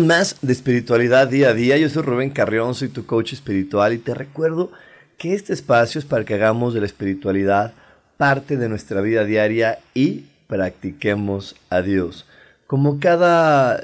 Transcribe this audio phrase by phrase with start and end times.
[0.00, 1.76] Más de espiritualidad día a día.
[1.76, 4.72] Yo soy Rubén Carrión, soy tu coach espiritual y te recuerdo
[5.16, 7.72] que este espacio es para que hagamos de la espiritualidad
[8.16, 12.26] parte de nuestra vida diaria y practiquemos a Dios.
[12.66, 13.80] Como cada,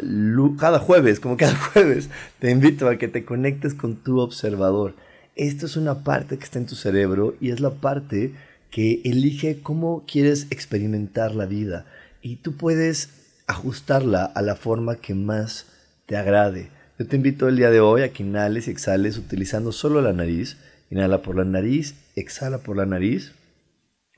[0.58, 2.08] cada jueves, como cada jueves,
[2.40, 4.94] te invito a que te conectes con tu observador.
[5.36, 8.34] Esto es una parte que está en tu cerebro y es la parte
[8.70, 11.86] que elige cómo quieres experimentar la vida.
[12.20, 13.10] Y tú puedes
[13.46, 15.66] ajustarla a la forma que más
[16.06, 16.70] te agrade.
[16.98, 20.12] Yo te invito el día de hoy a que inhales y exhales utilizando solo la
[20.12, 20.58] nariz.
[20.90, 23.32] Inhala por la nariz, exhala por la nariz.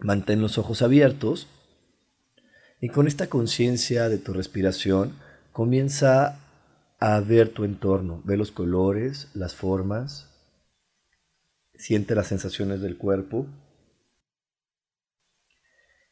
[0.00, 1.48] Mantén los ojos abiertos.
[2.80, 5.14] Y con esta conciencia de tu respiración,
[5.52, 6.38] comienza
[6.98, 8.20] a ver tu entorno.
[8.24, 10.30] Ve los colores, las formas.
[11.74, 13.46] Siente las sensaciones del cuerpo.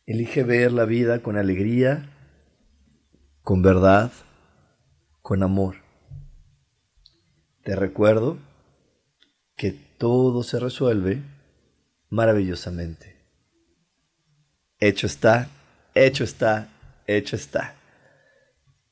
[0.07, 2.11] Elige ver la vida con alegría,
[3.43, 4.13] con verdad
[5.25, 5.77] con amor.
[7.63, 8.37] Te recuerdo
[9.57, 11.23] que todo se resuelve
[12.11, 13.17] maravillosamente.
[14.79, 15.49] Hecho está,
[15.95, 16.69] hecho está,
[17.07, 17.75] hecho está.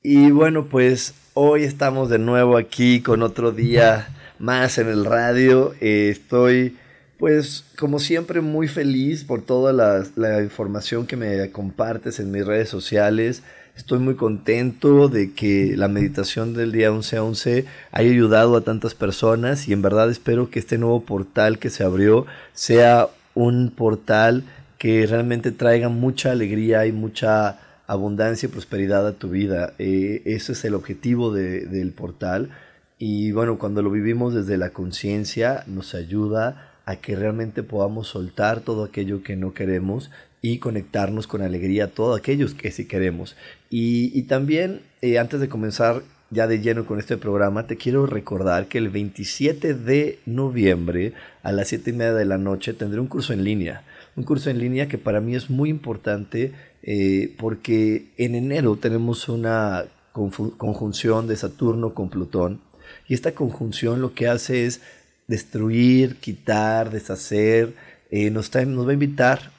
[0.02, 5.74] Y bueno, pues hoy estamos de nuevo aquí con otro día más en el radio.
[5.82, 6.78] Eh, estoy,
[7.18, 12.46] pues, como siempre, muy feliz por toda la, la información que me compartes en mis
[12.46, 13.42] redes sociales.
[13.76, 18.60] Estoy muy contento de que la meditación del día 11 a 11 haya ayudado a
[18.60, 23.70] tantas personas y en verdad espero que este nuevo portal que se abrió sea un
[23.70, 24.44] portal
[24.76, 29.72] que realmente traiga mucha alegría y mucha abundancia y prosperidad a tu vida.
[29.78, 32.50] Eh, ese es el objetivo del portal
[32.98, 38.60] y bueno, cuando lo vivimos desde la conciencia nos ayuda a que realmente podamos soltar
[38.60, 40.10] todo aquello que no queremos
[40.42, 43.36] y conectarnos con alegría a todos aquellos que sí queremos.
[43.70, 48.66] Y, también, eh, antes de comenzar ya de lleno con este programa, te quiero recordar
[48.66, 53.06] que el 27 de noviembre a las 7 y media de la noche tendré un
[53.06, 53.84] curso en línea.
[54.16, 59.28] Un curso en línea que para mí es muy importante eh, porque en enero tenemos
[59.28, 62.60] una conjunción de Saturno con Plutón.
[63.06, 64.80] Y esta conjunción lo que hace es
[65.28, 67.74] destruir, quitar, deshacer.
[68.10, 69.51] Eh, nos, nos va a invitar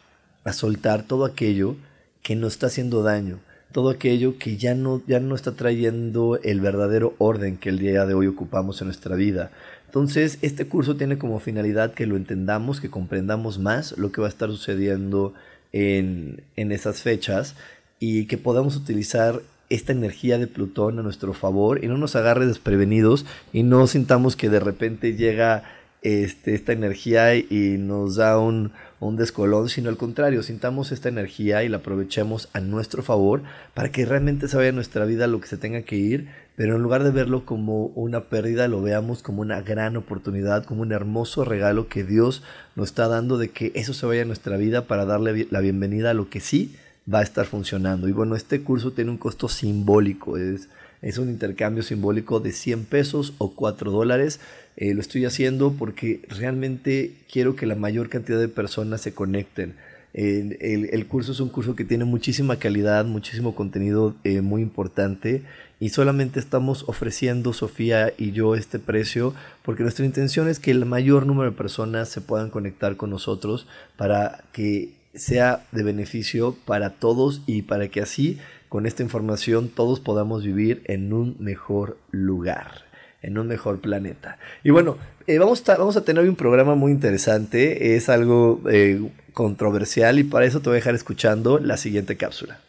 [0.44, 1.76] a soltar todo aquello
[2.22, 3.40] que nos está haciendo daño,
[3.72, 8.06] todo aquello que ya no, ya no está trayendo el verdadero orden que el día
[8.06, 9.52] de hoy ocupamos en nuestra vida.
[9.86, 14.28] Entonces, este curso tiene como finalidad que lo entendamos, que comprendamos más lo que va
[14.28, 15.34] a estar sucediendo
[15.72, 17.56] en, en esas fechas
[18.00, 22.46] y que podamos utilizar esta energía de Plutón a nuestro favor y no nos agarre
[22.46, 25.64] desprevenidos y no sintamos que de repente llega
[26.04, 28.72] este, esta energía y nos da un,
[29.08, 33.92] un descolón, sino al contrario, sintamos esta energía y la aprovechemos a nuestro favor para
[33.92, 37.04] que realmente se vaya nuestra vida lo que se tenga que ir, pero en lugar
[37.04, 41.88] de verlo como una pérdida, lo veamos como una gran oportunidad, como un hermoso regalo
[41.88, 42.44] que Dios
[42.76, 46.12] nos está dando de que eso se vaya a nuestra vida para darle la bienvenida
[46.12, 46.76] a lo que sí
[47.12, 48.08] va a estar funcionando.
[48.08, 50.70] Y bueno, este curso tiene un costo simbólico, es,
[51.04, 54.40] es un intercambio simbólico de 100 pesos o 4 dólares
[54.76, 59.76] eh, lo estoy haciendo porque realmente quiero que la mayor cantidad de personas se conecten.
[60.14, 65.44] el, curso es un curso que tiene muchísima calidad, muchísimo contenido eh, muy importante
[65.80, 69.34] y solamente estamos ofreciendo, Sofía y yo, este precio
[69.64, 73.68] porque nuestra intención es que el mayor número de personas se puedan conectar con nosotros
[73.96, 78.40] para que sea de beneficio para todos y para que así,
[78.74, 82.86] con esta información, todos podamos vivir en un mejor lugar
[83.22, 84.40] en un mejor planeta.
[84.64, 84.98] Y bueno,
[85.28, 89.00] eh, vamos, a, tener un programa muy interesante, es algo eh,
[89.32, 92.62] controversial y para eso te voy a dejar escuchando la siguiente cápsula.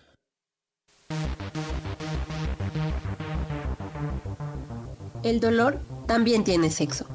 [5.22, 7.06] El dolor también tiene sexo.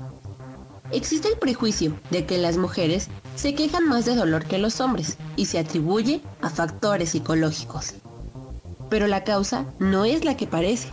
[0.91, 5.19] Existe el prejuicio de que las mujeres se quejan más de dolor que los hombres
[5.35, 7.93] y se atribuye a factores psicológicos.
[8.89, 10.89] Pero la causa no es la que parece.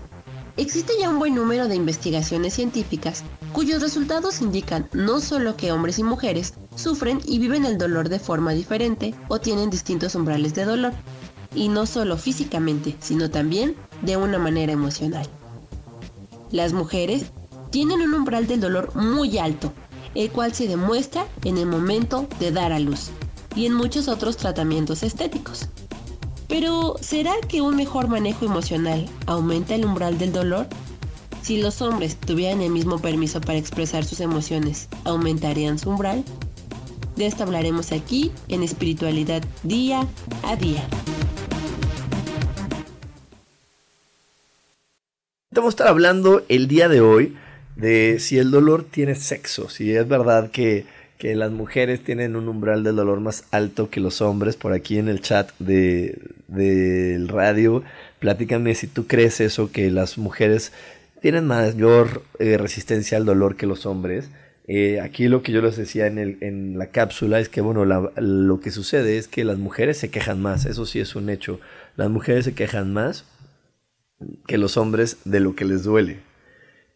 [0.57, 5.99] Existe ya un buen número de investigaciones científicas cuyos resultados indican no solo que hombres
[5.99, 10.65] y mujeres sufren y viven el dolor de forma diferente o tienen distintos umbrales de
[10.65, 10.93] dolor,
[11.55, 15.27] y no solo físicamente, sino también de una manera emocional.
[16.51, 17.27] Las mujeres
[17.71, 19.73] tienen un umbral del dolor muy alto,
[20.15, 23.11] el cual se demuestra en el momento de dar a luz
[23.55, 25.69] y en muchos otros tratamientos estéticos.
[26.59, 30.67] Pero, ¿será que un mejor manejo emocional aumenta el umbral del dolor?
[31.43, 36.25] Si los hombres tuvieran el mismo permiso para expresar sus emociones, ¿aumentarían su umbral?
[37.15, 40.09] De esto hablaremos aquí en espiritualidad día
[40.45, 40.89] a día.
[45.51, 47.37] Vamos a estar hablando el día de hoy
[47.77, 50.87] de si el dolor tiene sexo, si es verdad que
[51.19, 54.57] que las mujeres tienen un umbral del dolor más alto que los hombres.
[54.57, 57.83] Por aquí en el chat del de, radio,
[58.19, 60.73] platícame si tú crees eso, que las mujeres
[61.21, 64.31] tienen mayor eh, resistencia al dolor que los hombres.
[64.69, 67.85] Eh, aquí lo que yo les decía en, el, en la cápsula es que, bueno,
[67.85, 71.61] lo que sucede es que las mujeres se quejan más, eso sí es un hecho.
[71.97, 73.25] Las mujeres se quejan más
[74.47, 76.19] que los hombres de lo que les duele.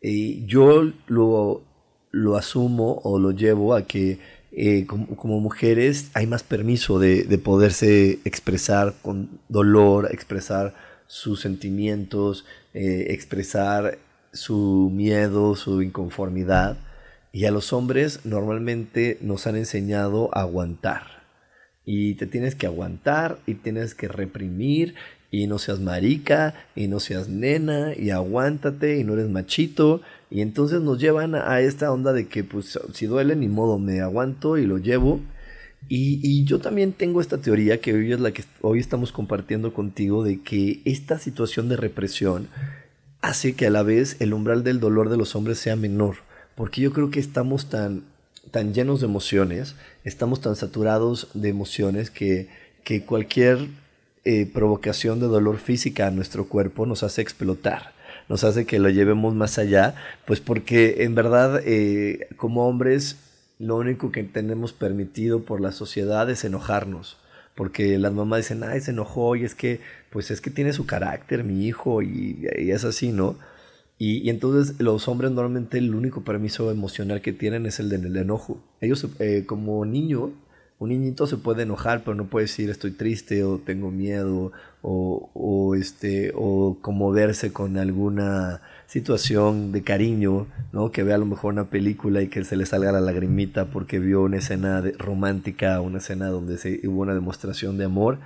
[0.02, 1.62] Y yo lo,
[2.11, 4.19] lo asumo o lo llevo a que
[4.53, 10.75] eh, como, mujeres hay más permiso de, poderse expresar con dolor, expresar
[11.07, 13.99] sus sentimientos, eh, expresar
[14.33, 16.79] su miedo, su inconformidad.
[17.33, 21.21] Y a los hombres normalmente nos han enseñado a aguantar.
[21.85, 24.95] Y te tienes que aguantar y tienes que reprimir
[25.31, 30.00] y no seas marica y no seas nena y aguántate y no eres machito.
[30.31, 34.00] Y entonces nos llevan a esta onda de que pues si duele ni modo me
[34.00, 35.21] aguanto y lo llevo.
[35.88, 40.23] Y, yo también tengo esta teoría que hoy es la que hoy estamos compartiendo contigo
[40.23, 42.49] de que esta situación de represión
[43.23, 46.17] hace que a la vez el umbral del dolor de los hombres sea menor.
[46.55, 48.05] Porque yo creo que estamos tan
[48.50, 52.49] tan llenos de emociones estamos tan saturados de emociones que
[52.85, 53.69] que cualquier
[54.25, 57.93] eh, provocación de dolor física a nuestro cuerpo nos hace explotar,
[58.28, 59.94] nos hace que lo llevemos más allá,
[60.26, 63.17] pues porque en verdad eh, como hombres
[63.61, 67.19] lo único que tenemos permitido por la sociedad es enojarnos.
[67.55, 69.81] Porque las mamás dicen, ay, se enojó y es que,
[70.11, 73.37] pues es que tiene su carácter, mi hijo, y, es así, ¿no?
[73.99, 78.62] Y, entonces los hombres normalmente el único permiso emocional que tienen es el del enojo.
[78.81, 80.32] Ellos eh, como niño
[80.81, 84.50] un niñito se puede enojar, pero no puede decir estoy triste o tengo miedo
[84.82, 90.91] o, este, o conmoverse con alguna situación de cariño, ¿no?
[90.91, 93.99] Que vea a lo mejor una película y que se le salga la lagrimita porque
[93.99, 98.17] vio una escena romántica, una escena donde se, hubo una demostración de amor.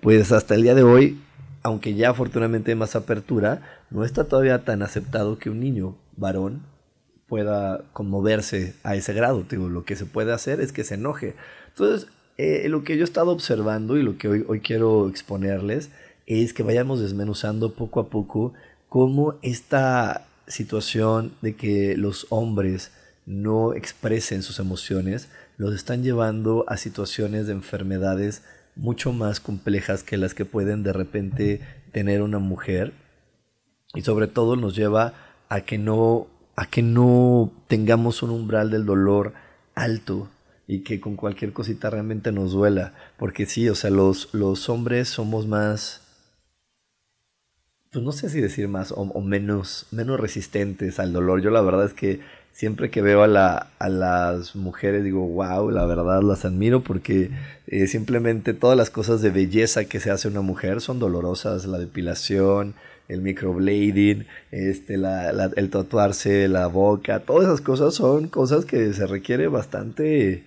[0.00, 1.20] Pues hasta el día de hoy,
[1.62, 6.62] aunque ya afortunadamente hay más apertura, no está todavía tan aceptado que un niño varón
[7.30, 9.44] pueda conmoverse a ese grado.
[9.48, 11.36] Digo, lo que se puede hacer es que se enoje.
[11.80, 15.88] Entonces, eh, lo que yo he estado observando y lo que hoy, hoy quiero exponerles
[16.26, 18.52] es que vayamos desmenuzando poco a poco
[18.90, 22.92] cómo esta situación de que los hombres
[23.24, 28.42] no expresen sus emociones los están llevando a situaciones de enfermedades
[28.76, 31.60] mucho más complejas que las que pueden de repente
[31.92, 32.92] tener una mujer.
[33.94, 35.14] Y sobre todo nos lleva
[35.48, 39.32] a que no a que no tengamos un umbral del dolor
[39.74, 40.28] alto
[40.70, 42.92] y que con cualquier cosita realmente nos duela.
[43.18, 46.00] Porque sí, o sea, los, los hombres somos más,
[47.90, 51.42] pues no sé si decir más o, menos, menos resistentes al dolor.
[51.42, 52.20] Yo la verdad es que
[52.52, 57.32] siempre que veo a, la, a las mujeres digo, wow, la verdad las admiro porque
[57.66, 61.78] eh, simplemente todas las cosas de belleza que se hace una mujer son dolorosas, la
[61.80, 62.74] depilación,
[63.08, 69.08] el microblading, este, la, el tatuarse la boca, todas esas cosas son cosas que se
[69.08, 70.44] requiere bastante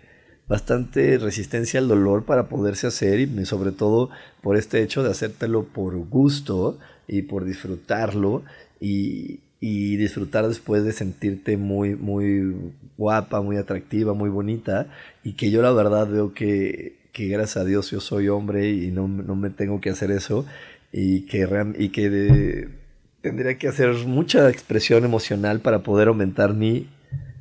[0.54, 4.12] bastante resistencia al dolor para poderse hacer y sobre todo
[4.44, 8.44] por este hecho de hacértelo por gusto y por disfrutarlo
[8.80, 12.56] y, y disfrutar después de sentirte muy, muy
[13.00, 14.90] guapa, muy atractiva, muy bonita
[15.24, 18.92] y que yo la verdad veo que, que gracias a Dios yo soy hombre y
[18.92, 20.46] no, no me tengo que hacer eso
[20.92, 22.70] y que, y que
[23.22, 26.90] tendría que hacer mucha expresión emocional para poder aumentar mi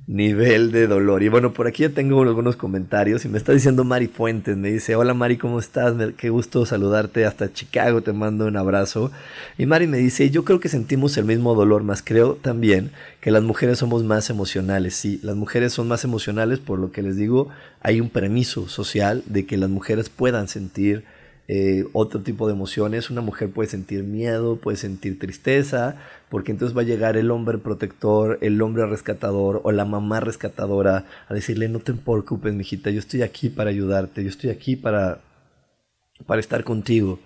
[0.06, 1.22] nivel de dolor.
[1.22, 4.72] Y bueno, por aquí ya tengo algunos comentarios y me está diciendo Mari Fuentes, me
[4.72, 5.94] dice, hola Mari, ¿cómo estás?
[6.16, 9.12] Qué gusto saludarte hasta Chicago, te mando un abrazo.
[9.58, 12.90] Y Mari me dice, yo creo que sentimos el mismo dolor, más creo también
[13.20, 14.94] que las mujeres somos más emocionales.
[14.94, 17.48] Sí, las mujeres son más emocionales, por lo que les digo,
[17.80, 21.04] hay un permiso social de que las mujeres puedan sentir
[21.48, 23.10] eh, otro tipo de emociones.
[23.10, 25.96] Una mujer puede sentir miedo, puede sentir tristeza,
[26.28, 31.04] porque entonces va a llegar el hombre protector, el hombre rescatador o la mamá rescatadora
[31.28, 35.20] a decirle no te preocupes, mijita, yo estoy aquí para ayudarte, yo estoy aquí para,
[36.26, 37.18] para estar contigo.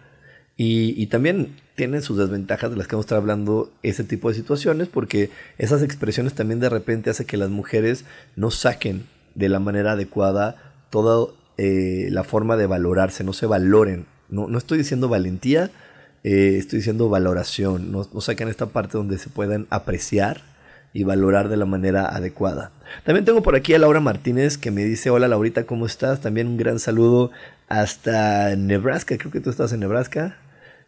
[0.59, 4.35] Y, también tienen sus desventajas de las que vamos a estar hablando ese tipo de
[4.35, 8.07] situaciones, porque esas expresiones también de repente hacen que las mujeres
[8.37, 9.05] no saquen
[9.35, 14.07] de la manera adecuada toda eh, la forma de valorarse, no se valoren.
[14.29, 15.71] No, no estoy diciendo valentía,
[16.25, 17.93] eh, estoy diciendo valoración.
[17.93, 20.43] No, no sacan esta parte donde se puedan apreciar
[20.93, 22.73] y valorar de la manera adecuada.
[23.05, 26.21] También tengo por aquí a Laura Martínez que me dice, hola Laurita, ¿cómo estás?
[26.21, 27.31] También un gran saludo
[27.69, 30.37] hasta Nebraska, creo que tú estás en Nebraska.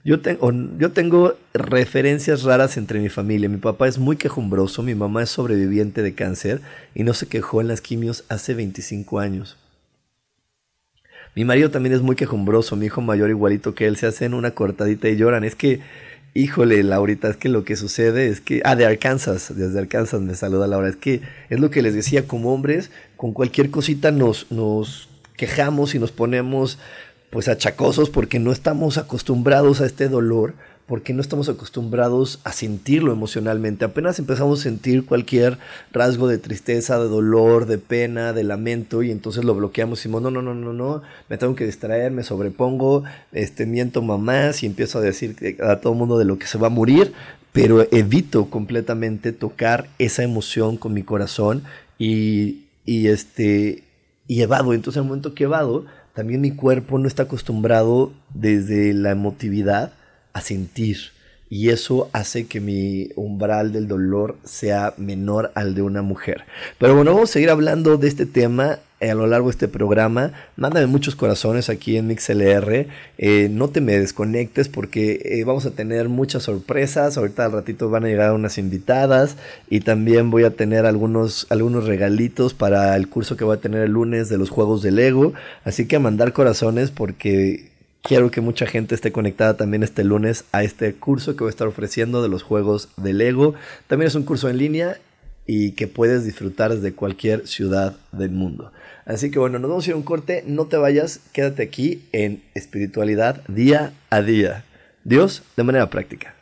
[0.05, 3.49] Yo, tengo, yo tengo referencias raras entre mi familia.
[3.49, 6.63] Mi papá es muy quejumbroso, mi mamá es sobreviviente de cáncer
[6.95, 9.59] y no se quejó en las quimios hace 25 años.
[11.39, 14.57] Mi marido también es muy quejumbroso, mi hijo mayor igualito que él, se hacen una
[14.57, 15.45] cortadita y lloran.
[15.45, 15.79] Es que,
[16.35, 20.35] híjole, Laurita, es que lo que sucede es que, ah, de Arkansas, desde Arkansas me
[20.35, 24.51] saluda Laura, es que es lo que les decía, como hombres, con cualquier cosita nos,
[24.51, 26.81] nos quejamos y nos ponemos
[27.31, 30.55] pues achacosos porque no estamos acostumbrados a este dolor
[30.89, 33.85] porque no estamos acostumbrados a sentirlo emocionalmente.
[33.85, 35.59] Apenas empezamos a sentir cualquier
[35.93, 40.23] rasgo de tristeza, de dolor, de pena, de lamento, y entonces lo bloqueamos y decimos,
[40.23, 44.67] no, no, no, no, no, me tengo que distraer, me sobrepongo, este, miento mamás y
[44.67, 47.13] empiezo a decir a todo el mundo de lo que se va a morir,
[47.53, 51.65] pero evito completamente tocar esa emoción con mi corazón
[51.99, 53.85] y, este,
[54.27, 54.73] y evado.
[54.73, 59.93] Entonces, en el momento que evado, también mi cuerpo no está acostumbrado desde la emotividad
[60.33, 60.99] a sentir.
[61.51, 66.45] Y eso hace que mi umbral del dolor sea menor al de una mujer.
[66.79, 70.33] Pero bueno, vamos a seguir hablando de este tema a lo largo de este programa.
[70.57, 72.89] Mándame muchos corazones aquí en MixLR.
[73.17, 77.17] Eh, no te me desconectes porque eh, vamos a tener muchas sorpresas.
[77.17, 79.37] Ahorita al ratito van a llegar unas invitadas
[79.71, 83.83] y también voy a tener algunos, algunos regalitos para el curso que voy a tener
[83.83, 85.33] el lunes de los juegos de Lego.
[85.65, 90.45] Así que a mandar corazones porque Quiero que mucha gente esté conectada también este lunes
[90.53, 93.55] a este curso que voy a estar ofreciendo de los juegos de Lego.
[93.87, 94.99] También es un curso en línea
[95.47, 98.73] y que puedes disfrutar desde cualquier ciudad del mundo.
[99.05, 100.45] Así que bueno, nos vamos a ir a un corte.
[100.47, 104.65] No te vayas, quédate aquí en espiritualidad día a día.
[105.05, 106.38] Dios de manera práctica.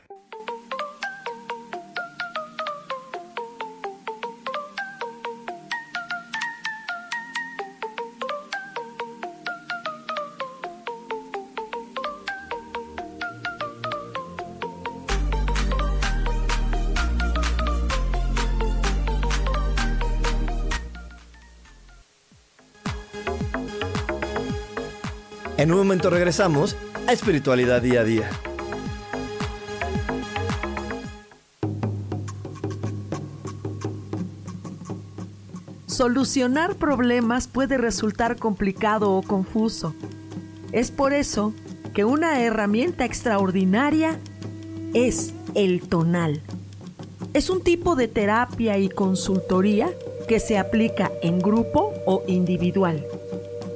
[26.38, 28.30] A Espiritualidad Día a Día.
[35.86, 39.94] Solucionar problemas puede resultar complicado o confuso.
[40.72, 41.54] Es por eso
[41.94, 44.20] que una herramienta extraordinaria
[44.92, 46.42] es el tonal.
[47.32, 49.88] Es un tipo de terapia y consultoría
[50.28, 53.06] que se aplica en grupo o individual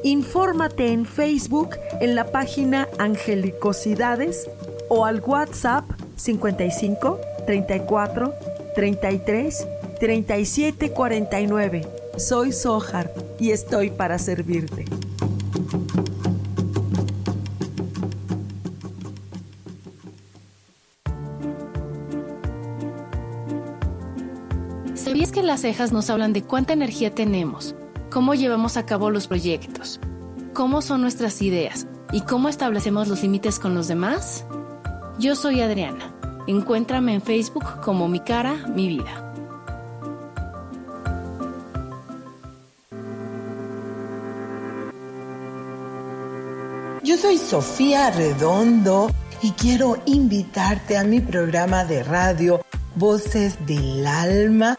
[0.02, 4.48] Infórmate en Facebook en la página Angelicosidades
[4.88, 5.84] o al WhatsApp
[6.16, 8.34] 55 34
[8.74, 9.66] 33
[9.98, 11.86] 37 49.
[12.16, 14.86] Soy Sohar y estoy para servirte.
[24.94, 27.74] ¿Sabías que las cejas nos hablan de cuánta energía tenemos?
[28.10, 30.00] Cómo llevamos a cabo los proyectos,
[30.52, 34.44] cómo son nuestras ideas y cómo establecemos los límites con los demás?
[35.18, 36.14] Yo soy Adriana.
[36.46, 39.30] Encuéntrame en Facebook como Mi Cara, Mi Vida.
[47.20, 49.10] soy Sofía Redondo
[49.42, 52.62] y quiero invitarte a mi programa de radio
[52.94, 54.78] Voces del Alma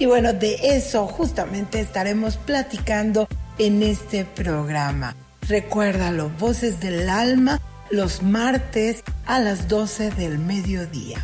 [0.00, 3.26] Y bueno, de eso justamente estaremos platicando
[3.58, 5.16] en este programa.
[5.48, 11.18] Recuérdalo, Voces del Alma, los martes a las 12 del mediodía.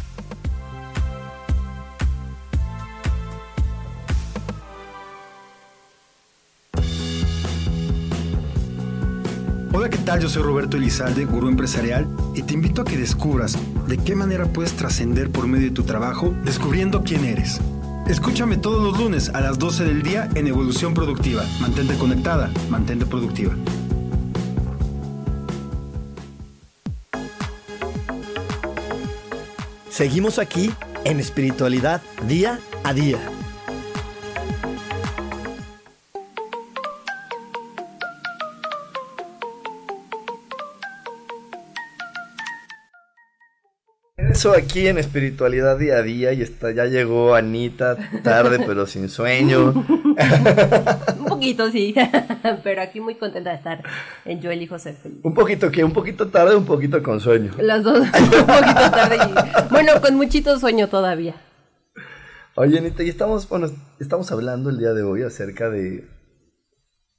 [9.73, 10.21] Hola, ¿qué tal?
[10.21, 14.47] Yo soy Roberto Elizalde, gurú empresarial, y te invito a que descubras de qué manera
[14.47, 17.61] puedes trascender por medio de tu trabajo descubriendo quién eres.
[18.08, 21.42] Escúchame todos los lunes a las 12 del día en Evolución Productiva.
[21.58, 23.54] Mantente conectada, mantente productiva.
[29.88, 30.70] Seguimos aquí
[31.04, 33.18] en espiritualidad día a día.
[44.44, 49.08] Eso aquí en espiritualidad día a día y está, ya llegó Anita tarde pero sin
[49.08, 49.70] sueño.
[51.18, 51.94] un poquito sí,
[52.62, 53.82] pero aquí muy contenta de estar
[54.26, 55.20] en Yo elijo ser feliz.
[55.22, 57.52] Un poquito que, un poquito tarde, un poquito con sueño.
[57.56, 61.36] Las dos, un poquito tarde y bueno, con muchito sueño todavía.
[62.54, 66.06] Oye Anita, y estamos, bueno, estamos hablando el día de hoy acerca de,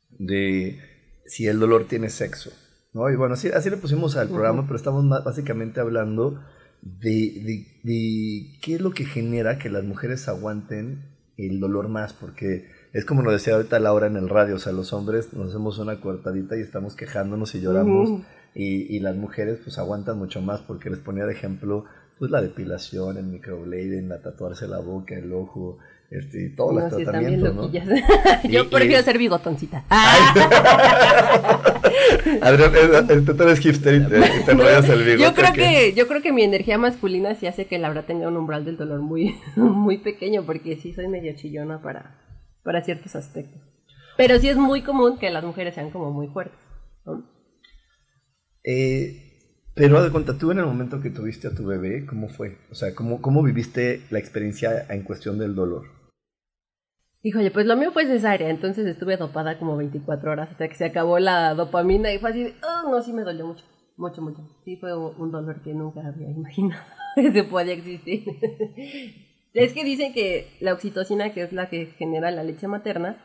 [0.10, 0.80] de
[1.26, 2.52] si el dolor tiene sexo.
[2.94, 3.10] ¿no?
[3.10, 6.40] Y bueno, así, así le pusimos al programa, pero estamos básicamente hablando
[6.86, 11.04] de, de, qué es lo que genera que las mujeres aguanten
[11.36, 14.72] el dolor más, porque es como nos decía ahorita Laura en el radio, o sea,
[14.72, 18.22] los hombres nos hacemos una cortadita y estamos quejándonos y lloramos,
[18.54, 21.86] y, y, las mujeres pues aguantan mucho más, porque les ponía de ejemplo
[22.18, 25.80] pues la depilación, el microblading, la tatuarse la boca, el ojo,
[26.12, 27.72] este, todos los tratamientos, ¿no?
[28.50, 29.84] Yo prefiero ser bigotoncita.
[32.42, 35.24] Adrián, tú eres hipster y te, te enrollas el bigote.
[35.24, 38.38] Yo creo que, yo creo que mi energía masculina sí hace que Laura tenga un
[38.38, 42.22] umbral del dolor muy, muy pequeño, porque sí soy medio chillona para,
[42.64, 43.62] para ciertos aspectos.
[44.18, 46.60] Pero sí es muy común que las mujeres sean como muy fuertes.
[48.64, 49.26] Eh,
[49.76, 52.60] pero de cuenta, tú en el momento que tuviste a tu bebé, ¿cómo fue?
[52.72, 55.95] O sea, ¿cómo, cómo viviste la experiencia en cuestión del dolor?
[57.26, 60.86] Híjole, pues lo mío fue cesárea, entonces estuve dopada como 24 horas hasta que se
[60.86, 63.66] acabó la dopamina y fue así oh, no, sí me dolió mucho,
[63.98, 64.48] mucho, mucho.
[64.64, 66.84] Sí, fue un dolor que nunca había imaginado
[67.16, 68.26] que se podía existir.
[69.56, 73.18] es que dicen que la oxitocina, que es la que genera la leche materna,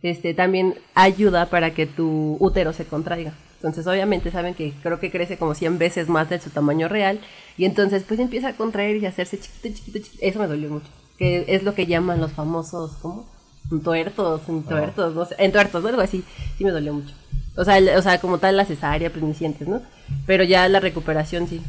[0.00, 3.34] este también ayuda para que tu útero se contraiga.
[3.56, 7.18] Entonces, obviamente saben que creo que crece como 100 veces más de su tamaño real
[7.58, 10.24] y entonces pues empieza a contraer y a hacerse chiquito, chiquito, chiquito.
[10.24, 10.86] Eso me dolió mucho.
[11.18, 13.39] Que es lo que llaman los famosos, ¿cómo?
[13.78, 15.88] Tuertos, en tuertos, no sé, en tuertos, ¿no?
[15.88, 16.24] Algo así,
[16.58, 17.14] sí me dolió mucho.
[17.56, 19.82] O sea, o sea, como tal la cesárea, permisientes, ¿no?
[20.26, 21.62] Pero ya la recuperación sí.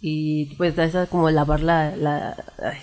[0.00, 2.36] Y pues esa como lavar la, la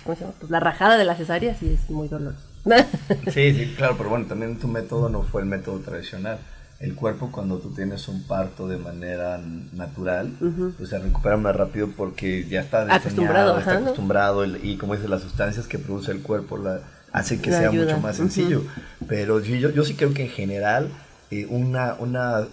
[0.04, 0.34] ¿cómo se llama?
[0.38, 2.44] Pues la rajada de la cesárea sí es muy doloroso.
[3.32, 6.38] sí, sí, claro, pero bueno, también tu método no fue el método tradicional.
[6.78, 9.40] El cuerpo cuando tú tienes un parto de manera
[9.72, 10.30] natural,
[10.76, 15.22] pues se recupera más rápido porque ya está acostumbrado, está acostumbrado y como dices, las
[15.22, 16.80] sustancias que produce el cuerpo, la,
[17.16, 18.62] hace que sea mucho más sencillo.
[19.08, 20.90] Pero yo, yo, sí creo que en general
[21.30, 22.46] eh, una, una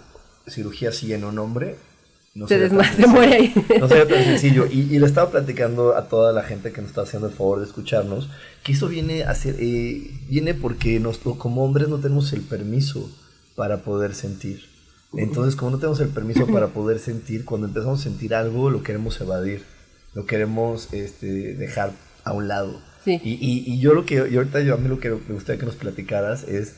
[0.46, 1.76] cirugía así en un hombre
[2.34, 3.54] no se, se muere ahí.
[3.78, 4.66] No sería tan sencillo.
[4.66, 7.66] Y, le estaba platicando a toda la gente que nos está haciendo el favor de
[7.66, 8.28] escucharnos
[8.64, 13.10] que eso viene a ser, eh, viene porque nos, como hombres no tenemos el permiso
[13.54, 14.64] para poder sentir.
[15.16, 18.82] Entonces, como no tenemos el permiso para poder sentir, cuando empezamos a sentir algo, lo
[18.82, 19.62] queremos evadir,
[20.12, 21.92] lo queremos este, dejar
[22.24, 22.80] a un lado.
[23.06, 25.66] Y, y, yo lo que, y ahorita yo a mí lo que me gustaría que
[25.66, 26.74] nos platicaras es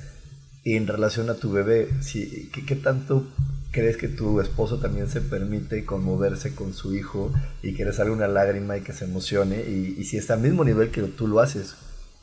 [0.64, 3.26] en relación a tu bebé, si, ¿qué, tanto
[3.70, 8.12] crees que tu esposo también se permite conmoverse con su hijo y que le salga
[8.12, 9.60] una lágrima y que se emocione?
[9.60, 11.76] Y, y si está al mismo nivel que tú lo haces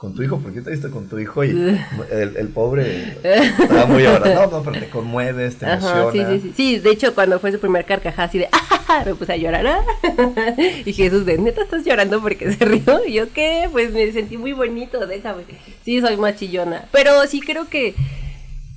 [0.03, 1.51] con tu hijo, porque te viste con tu hijo y
[2.11, 4.03] el, el pobre estaba muy.
[4.03, 6.11] No, no, pero te conmueves, te emociona.
[6.11, 6.53] Sí, sí, sí.
[6.57, 9.03] Sí, de hecho, cuando fue su primer carcajada, así de, ¡ah!
[9.05, 9.65] me puse a llorar.
[9.65, 9.81] ¿ah?
[10.85, 12.99] Y Jesús, de neta estás llorando porque se rió.
[13.07, 13.69] Y yo, ¿qué?
[13.71, 15.43] Pues me sentí muy bonito, déjame.
[15.85, 16.83] Sí, soy más chillona.
[16.91, 17.95] Pero sí creo que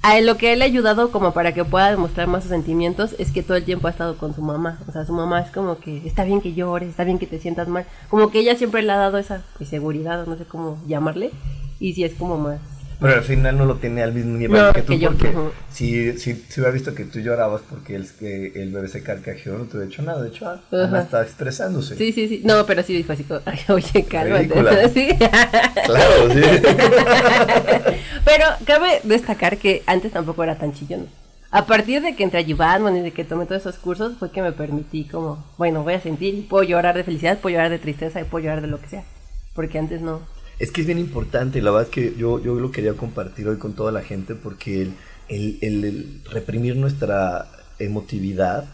[0.06, 3.32] a lo que él ha ayudado como para que pueda demostrar más sus sentimientos es
[3.32, 4.78] que todo el tiempo ha estado con su mamá.
[4.86, 7.40] O sea, su mamá es como que está bien que llores, está bien que te
[7.40, 7.86] sientas mal.
[8.08, 11.32] Como que ella siempre le ha dado esa pues, seguridad, no sé cómo llamarle.
[11.80, 12.60] Y sí es como más
[12.98, 15.34] pero al final no lo tiene al mismo nivel que tú, porque
[15.70, 19.64] si, si, si, hubiera visto que tú llorabas porque el, el bebé se carcajeó, no
[19.64, 20.22] te hubiera hecho nada.
[20.22, 21.94] De hecho, Ana está expresándose.
[21.96, 22.42] Sí, sí, sí.
[22.44, 24.88] No, pero sí dijo así como, oye, cálmate.
[24.94, 25.08] ¿Sí?
[25.84, 26.40] claro, sí.
[28.24, 31.06] pero cabe destacar que antes tampoco era tan chillón.
[31.50, 34.30] A partir de que entré a Batman y de que tomé todos esos cursos, fue
[34.30, 37.78] que me permití como, bueno, voy a sentir, puedo llorar de felicidad, puedo llorar de
[37.78, 39.04] tristeza y puedo llorar de lo que sea.
[39.54, 40.20] Porque antes no,
[40.58, 43.58] es que es bien importante, la verdad es que yo, yo lo quería compartir hoy
[43.58, 44.88] con toda la gente porque
[45.28, 47.46] el, el, reprimir nuestra
[47.78, 48.64] emotividad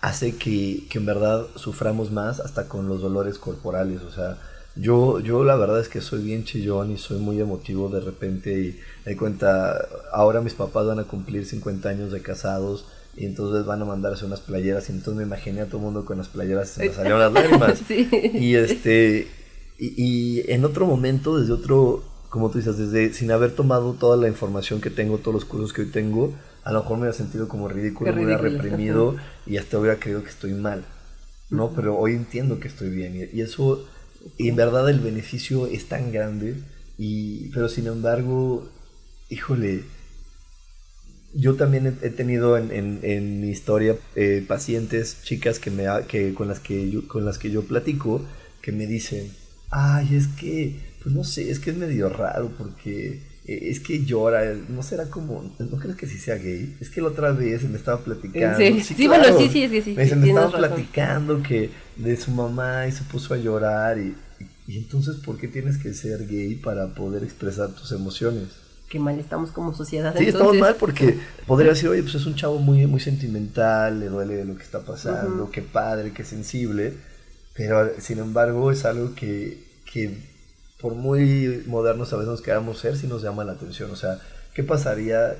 [0.00, 4.02] hace que, que, en verdad suframos más hasta con los dolores corporales.
[4.02, 4.38] O sea,
[4.76, 8.52] yo, yo la verdad es que soy bien chillón y soy muy emotivo de repente
[8.52, 12.84] y me cuenta, ahora mis papás van a cumplir 50 años de casados
[13.16, 16.04] y entonces van a mandarse unas playeras y entonces me imaginé a todo el mundo
[16.04, 17.82] con las playeras y se me salieron las lágrimas.
[17.90, 19.41] Y este
[19.78, 24.28] y, en otro momento, desde otro, como tú dices, desde sin haber tomado toda la
[24.28, 27.48] información que tengo, todos los cursos que hoy tengo, a lo mejor me hubiera sentido
[27.48, 30.84] como ridículo, me hubiera reprimido y hasta hubiera creído que estoy mal.
[31.52, 31.72] ¿no?
[31.74, 33.30] Pero hoy entiendo que estoy bien.
[33.32, 33.86] Y, eso,
[34.38, 36.56] y en verdad el beneficio es tan grande.
[36.98, 38.68] Y, pero sin embargo,
[39.28, 39.84] híjole,
[41.34, 46.34] yo también he, tenido en, en, en, mi historia eh, pacientes, chicas que me, que,
[46.34, 48.22] con, las que yo, con las que yo platico,
[48.62, 49.30] que me dicen,
[49.72, 54.04] ay, es que, pues no sé, es que es medio raro porque eh, es que
[54.04, 57.64] llora, no será como, no crees que sí sea gay, es que la otra vez
[57.64, 58.58] me estaba platicando.
[58.58, 59.94] Sí, sí, bueno, sí, sí, es que sí.
[59.94, 64.14] Me, me estaba platicando que de su mamá y se puso a llorar y,
[64.68, 68.48] y, entonces, ¿por qué tienes que ser gay para poder expresar tus emociones?
[68.90, 70.14] Qué mal estamos como sociedad.
[70.18, 74.08] Sí, estamos mal porque podría decir, oye, pues es un chavo muy, muy sentimental, le
[74.08, 76.92] duele lo que está pasando, qué padre, qué sensible
[77.54, 80.16] pero sin embargo es algo que, que
[80.80, 83.90] por muy modernos a veces nos queramos ser, si nos llama la atención.
[83.90, 84.18] O sea,
[84.54, 85.36] ¿qué pasaría?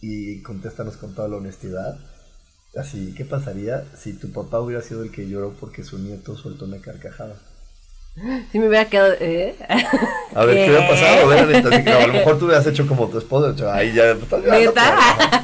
[0.00, 1.98] Y contéstanos con toda la honestidad.
[2.76, 6.64] Así, ¿qué pasaría si tu papá hubiera sido el que lloró porque su nieto soltó
[6.64, 7.36] una carcajada?
[8.50, 9.14] Si me hubiera quedado.
[9.20, 9.54] ¿eh?
[10.34, 11.30] A ver, ¿qué, hubiera pasado?
[11.30, 13.70] A, lo mejor tú hubieras hecho como tu esposo.
[13.70, 14.74] Ahí ya estás llorando.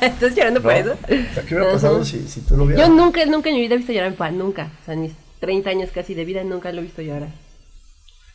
[0.03, 0.93] ¿Estás llorando por eso?
[0.93, 2.87] O sea, ¿qué hubiera pasado si, si, tú lo hubieras.?
[2.87, 4.71] Yo nunca, nunca en mi vida he visto llorar a mi papá, nunca.
[4.83, 7.31] O sea, ni 30 años casi de vida y nunca lo he visto llorar.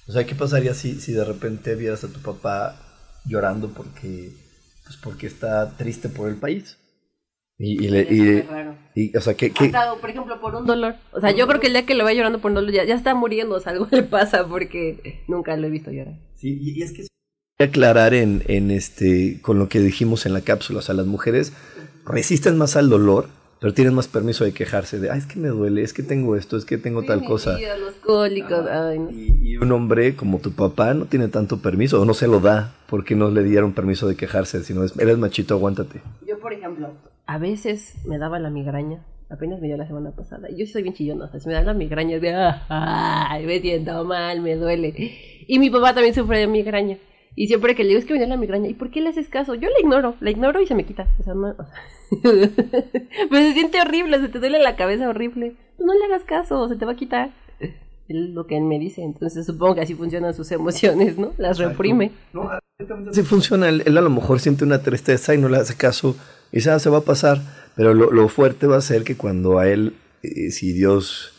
[0.08, 2.78] O sea, ¿qué pasaría si, si de repente vieras a tu papá
[3.26, 4.32] llorando porque,
[4.84, 6.78] pues porque está triste por el país?
[7.58, 8.44] Y, y, le, y,
[8.96, 9.72] y, o sea, ¿qué, qué?
[10.02, 10.96] por ejemplo, por un dolor.
[11.12, 12.84] O sea, yo creo que el día que lo vaya llorando por un dolor ya,
[12.84, 16.16] ya está muriendo, o sea, algo le pasa porque nunca lo he visto llorar.
[16.36, 17.08] Sí, y, es que
[17.60, 21.54] aclarar en, en este con lo que dijimos en la cápsula, o sea, las mujeres
[22.06, 23.30] resisten más al dolor
[23.64, 26.36] pero tienen más permiso de quejarse de, ay, es que me duele, es que tengo
[26.36, 27.58] esto, es que tengo tal cosa.
[27.80, 29.10] los cólicos, ay, no.
[29.10, 32.74] y, un hombre como tu papá no tiene tanto permiso, o no se lo da,
[32.90, 36.02] porque no le dieron permiso de quejarse, sino es, eres machito, aguántate.
[36.28, 36.92] Yo, por ejemplo,
[37.26, 40.84] a veces me daba la migraña, apenas me dio la semana pasada, y yo soy
[40.84, 42.36] bien chillona, o sea, si me da la migraña de,
[42.68, 44.94] ay, me siento mal, me duele.
[45.48, 46.98] Y mi papá también sufre de migraña.
[47.36, 49.10] Y siempre que le digo es que me dio la migraña, ¿y por qué le
[49.10, 49.56] haces caso?
[49.56, 51.08] Yo la ignoro, la ignoro y se me quita.
[51.20, 51.56] O sea, no,
[52.22, 52.52] pues
[53.48, 55.56] se siente horrible, se te duele la cabeza horrible.
[55.78, 57.32] Pues no le hagas caso, se te va a quitar.
[57.60, 59.02] Es lo que él me dice.
[59.02, 61.34] Entonces supongo que así funcionan sus emociones, ¿no?
[61.38, 62.12] Las reprime.
[62.34, 62.50] No,
[63.10, 63.70] así funciona.
[63.70, 66.16] Él, a lo mejor siente una tristeza y no le hace caso.
[66.52, 67.40] Y ya se va a pasar.
[67.76, 71.33] Pero lo, fuerte va a ser que cuando a él, eh, si Dios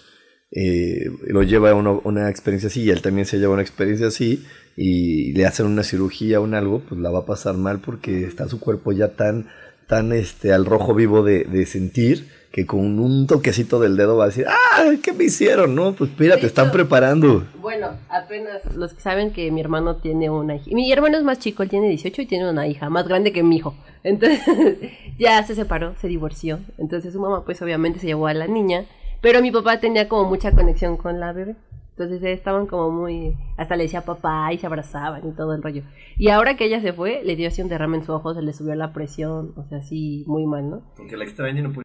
[0.55, 4.45] eh, lo lleva a una experiencia así y él también se lleva una experiencia así
[4.77, 8.25] y le hacen una cirugía o un algo, pues la va a pasar mal porque
[8.25, 9.49] está su cuerpo ya tan
[9.87, 14.25] tan este, al rojo vivo de, de, sentir que con un toquecito del dedo va
[14.25, 14.93] a decir, ¡ah!
[15.03, 15.75] ¿Qué me hicieron?
[15.75, 17.45] No, pues mira, te están preparando.
[17.61, 20.71] Bueno, apenas los que saben que mi hermano tiene una hija.
[20.73, 23.43] Mi hermano es más chico, él tiene 18 y tiene una hija más grande que
[23.43, 23.75] mi hijo.
[24.05, 24.41] Entonces,
[25.19, 26.61] ya se separó, se divorció.
[26.79, 28.85] Entonces su mamá, pues obviamente se llevó a la niña.
[29.25, 31.57] Pero mi papá tenía como mucha conexión con la bebé.
[31.93, 35.83] Entonces estaban como muy, hasta le decía papá y se abrazaban y todo el rollo.
[36.19, 38.43] Y ahora que ella se fue, le dio así un derrame en su ojo, se
[38.43, 40.83] le subió la presión, o sea, así muy mal, ¿no?
[40.95, 41.85] Porque la extraño y no puedo...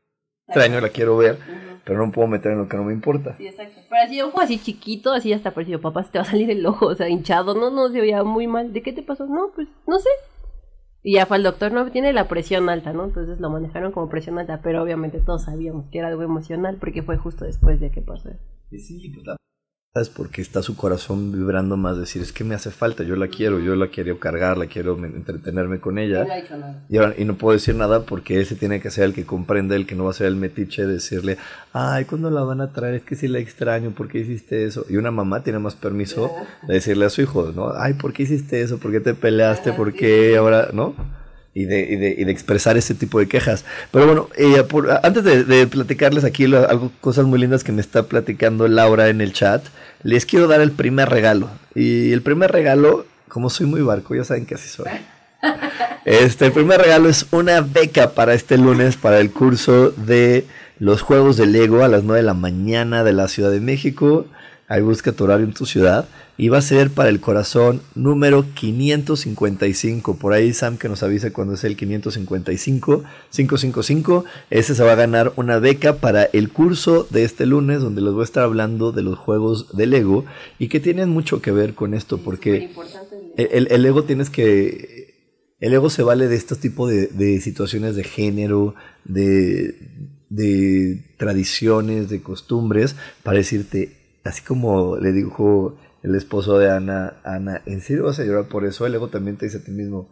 [0.49, 1.38] Extraño, la quiero ver,
[1.86, 3.38] pero no puedo meter en lo que no me importa.
[3.38, 3.80] Sí, exacto.
[3.89, 6.65] Pero así ojo así chiquito, así hasta parecido, papá, se te va a salir el
[6.65, 8.73] ojo, o sea, hinchado, no, no, se veía muy mal.
[8.73, 9.28] ¿De qué te pasó?
[9.28, 10.10] No, pues, no sé.
[11.02, 13.06] Y ya fue el doctor, no, tiene la presión alta, ¿no?
[13.06, 17.04] Entonces lo manejaron como presión alta, pero obviamente todos sabíamos que era algo emocional porque
[17.04, 18.30] fue justo después de que pasó.
[18.70, 19.38] Sí, pues
[20.13, 23.60] porque está su corazón vibrando más, decir, es que me hace falta, yo la quiero,
[23.60, 26.23] yo la quiero cargar, la quiero me- entretenerme con ella.
[26.25, 26.86] No ha dicho nada.
[26.89, 29.75] Y, ahora- y no puedo decir nada porque ese tiene que ser el que comprende,
[29.75, 31.38] el que no va a ser el metiche de decirle,
[31.73, 32.93] ay, ¿cuándo la van a traer?
[32.95, 34.86] Es que si la extraño, ¿por qué hiciste eso?
[34.88, 36.32] Y una mamá tiene más permiso
[36.67, 37.73] de decirle a su hijo, ¿no?
[37.75, 38.78] Ay, ¿por qué hiciste eso?
[38.78, 39.73] ¿Por qué te peleaste?
[39.73, 40.93] ¿Por qué ahora, no?
[41.54, 43.66] Y de, y, de, y de expresar ese tipo de quejas.
[43.92, 44.64] Pero bueno, eh,
[45.04, 49.34] antes de, platicarles aquí algo, cosas muy lindas que me está platicando Laura en el
[49.34, 49.66] chat,
[50.04, 51.50] les quiero dar el primer regalo.
[51.74, 54.88] Y el primer regalo, como soy muy barco, ya saben que así soy.
[56.06, 60.46] Este, el primer regalo es una beca para este lunes para el curso de
[60.80, 64.26] los juegos de Lego a las 9 de la mañana de la Ciudad de México.
[64.68, 66.08] Ahí busca tu horario en tu ciudad.
[66.39, 70.15] Y va a ser para el corazón número 555.
[70.17, 73.04] Por ahí Sam que nos avise cuando es el 555.
[73.30, 74.23] 555.
[74.49, 78.13] Ese se va a ganar una beca para el curso de este lunes donde les
[78.13, 80.23] voy a estar hablando de los juegos de Lego
[80.60, 82.69] y que tienen mucho que ver con esto porque
[83.36, 85.10] el, el- el ego tienes que.
[85.60, 89.75] El ego se vale de estos tipos de, de situaciones de género, de,
[90.30, 93.91] de tradiciones, de costumbres, para decirte,
[94.23, 98.66] así como le dijo el esposo de Ana, Ana, ¿en serio vas a llorar por
[98.66, 98.86] eso?
[98.86, 100.10] El ego también te dice a ti mismo,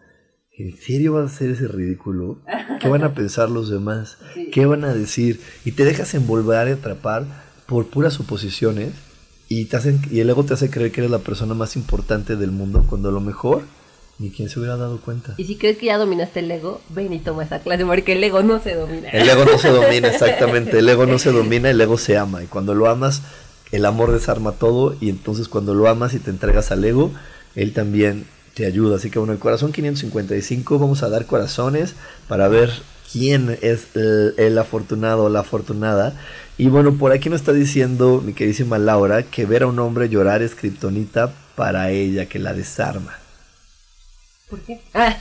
[0.58, 2.40] ¿en serio vas a hacer ese ridículo?
[2.80, 4.18] ¿Qué van a pensar los demás?
[4.52, 5.40] ¿Qué van a decir?
[5.66, 7.26] Y te dejas envolver y atrapar
[7.66, 8.94] por puras suposiciones
[9.50, 12.36] y, te hacen, y el ego te hace creer que eres la persona más importante
[12.36, 13.64] del mundo, cuando a lo mejor
[14.20, 15.36] ni quien se hubiera dado cuenta.
[15.38, 18.24] Y si crees que ya dominaste el ego, ven y toma esa clase, porque el
[18.24, 19.10] ego no se domina.
[19.10, 20.80] El ego no se domina, exactamente.
[20.80, 22.44] El ego no se domina, el ego se ama.
[22.44, 23.22] Y cuando lo amas,
[23.72, 24.96] el amor desarma todo.
[25.00, 27.12] Y entonces cuando lo amas y te entregas al ego,
[27.56, 28.98] él también te ayuda.
[28.98, 31.96] Así que bueno, el corazón 555, vamos a dar corazones
[32.28, 32.72] para ver
[33.12, 36.20] quién es el, el afortunado o la afortunada.
[36.58, 40.10] Y bueno, por aquí nos está diciendo mi queridísima Laura que ver a un hombre
[40.10, 43.14] llorar es kriptonita para ella, que la desarma.
[44.50, 44.80] ¿Por qué?
[44.94, 45.18] Ah,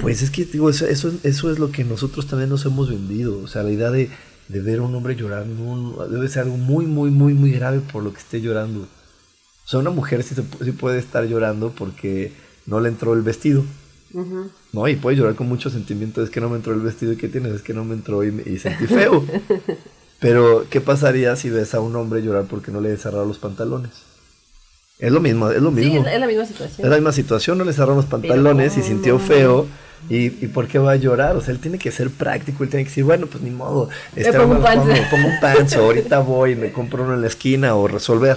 [0.00, 3.38] Pues es que digo, eso, eso, eso es lo que nosotros también nos hemos vendido.
[3.42, 4.10] O sea, la idea de,
[4.48, 7.80] de ver a un hombre llorar no- debe ser algo muy, muy, muy, muy grave
[7.92, 8.80] por lo que esté llorando.
[8.82, 12.32] O sea, una mujer sí, se sí puede estar llorando porque
[12.66, 13.64] no le entró el vestido.
[14.72, 16.22] No, y puede llorar con mucho sentimiento.
[16.22, 17.12] Es que no me entró el vestido.
[17.12, 17.52] ¿Y qué tienes?
[17.52, 19.24] Es que no me entró y, me- y sentí feo.
[20.20, 23.90] Pero, ¿qué pasaría si ves a un hombre llorar porque no le cerraron los pantalones?
[24.98, 26.06] Es lo mismo, es lo Sí, mismo.
[26.06, 26.84] es, es la misma situación.
[26.86, 29.66] Es la misma situación, no le cerraron los pantalones y ¿cómo sintió feo.
[30.08, 31.36] ¿Y, ¿Y por qué va a llorar?
[31.36, 33.88] O sea, él tiene que ser práctico, él tiene que decir, bueno, pues ni modo.
[34.16, 34.84] este, pongo un me pants.
[34.86, 37.86] pongo, pongo un pants, o ahorita voy y me compro uno en la esquina o
[37.88, 38.36] resolver.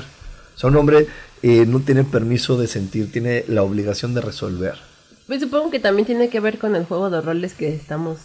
[0.56, 1.08] O sea, un hombre
[1.44, 4.76] eh, no tiene permiso de sentir, tiene la obligación de resolver.
[5.28, 8.20] Pues supongo que también tiene que ver con el juego de roles que estamos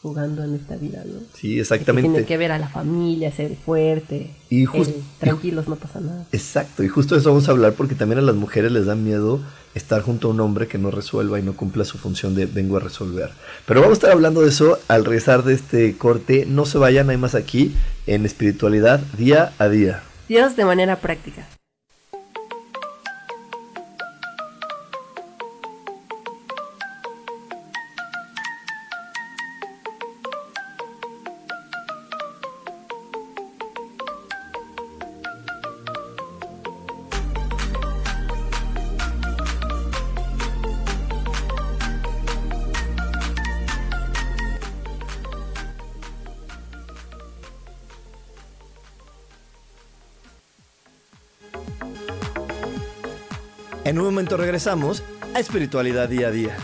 [0.00, 1.18] jugando en esta vida, ¿no?
[1.34, 2.08] Sí, Que exactamente.
[2.08, 4.30] tiene que ver a la familia, ser fuerte.
[4.48, 6.24] Y jus- el tranquilos, no pasa nada.
[6.30, 9.40] Exacto, y justo eso vamos a hablar porque también a las mujeres les da miedo
[9.78, 12.76] estar junto a un hombre que no resuelva y no cumpla su función de vengo
[12.76, 13.30] a resolver.
[13.66, 16.44] Pero vamos a estar hablando de eso al regresar de este corte.
[16.46, 17.74] No se vayan, hay más aquí
[18.06, 20.02] en espiritualidad día a día.
[20.28, 21.46] Dios de manera práctica.
[53.88, 55.02] En un momento regresamos
[55.34, 56.56] a espiritualidad día a día.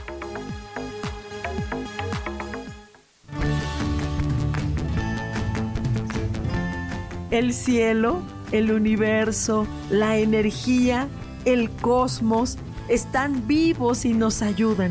[7.30, 8.20] El cielo,
[8.52, 11.08] el universo, la energía,
[11.46, 12.58] el cosmos
[12.90, 14.90] están vivos y nos ayudan.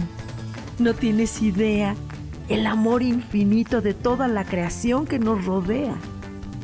[0.80, 1.96] No tienes idea
[2.50, 5.94] el amor infinito de toda la creación que nos rodea.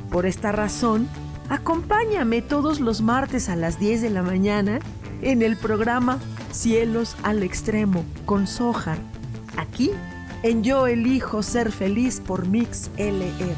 [0.09, 1.07] Por esta razón,
[1.47, 4.79] acompáñame todos los martes a las 10 de la mañana
[5.21, 6.19] en el programa
[6.51, 8.97] Cielos al Extremo con Sojar.
[9.57, 9.91] Aquí,
[10.43, 13.55] en Yo Elijo Ser Feliz por Mix LR.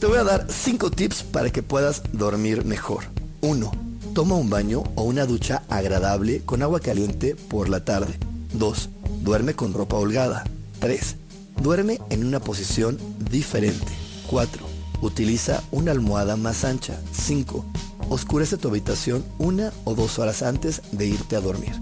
[0.00, 3.04] Te voy a dar 5 tips para que puedas dormir mejor.
[3.40, 3.72] 1.
[4.14, 8.18] Toma un baño o una ducha agradable con agua caliente por la tarde.
[8.52, 8.88] 2.
[9.22, 10.44] Duerme con ropa holgada.
[10.78, 11.16] 3.
[11.62, 12.98] Duerme en una posición
[13.30, 13.92] diferente.
[14.28, 14.64] 4.
[15.02, 17.00] Utiliza una almohada más ancha.
[17.12, 17.64] 5.
[18.08, 21.72] Oscurece tu habitación una o dos horas antes de irte a dormir.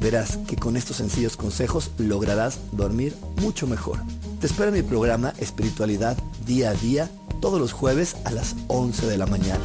[0.00, 4.00] verás que con estos sencillos consejos lograrás dormir mucho mejor.
[4.38, 9.06] Te espero en mi programa Espiritualidad Día a Día todos los jueves a las 11
[9.06, 9.64] de la mañana.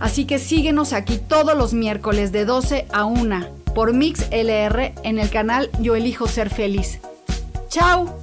[0.00, 5.18] Así que síguenos aquí todos los miércoles de 12 a 1 por Mix LR en
[5.18, 6.98] el canal Yo Elijo Ser Feliz.
[7.68, 8.18] ¡Chao!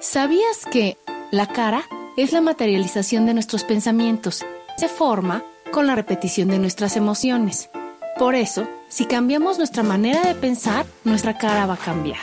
[0.00, 0.98] ¿Sabías que
[1.30, 1.84] la cara
[2.16, 4.44] es la materialización de nuestros pensamientos?
[4.76, 7.70] Se forma con la repetición de nuestras emociones.
[8.18, 12.18] Por eso, si cambiamos nuestra manera de pensar, nuestra cara va a cambiar.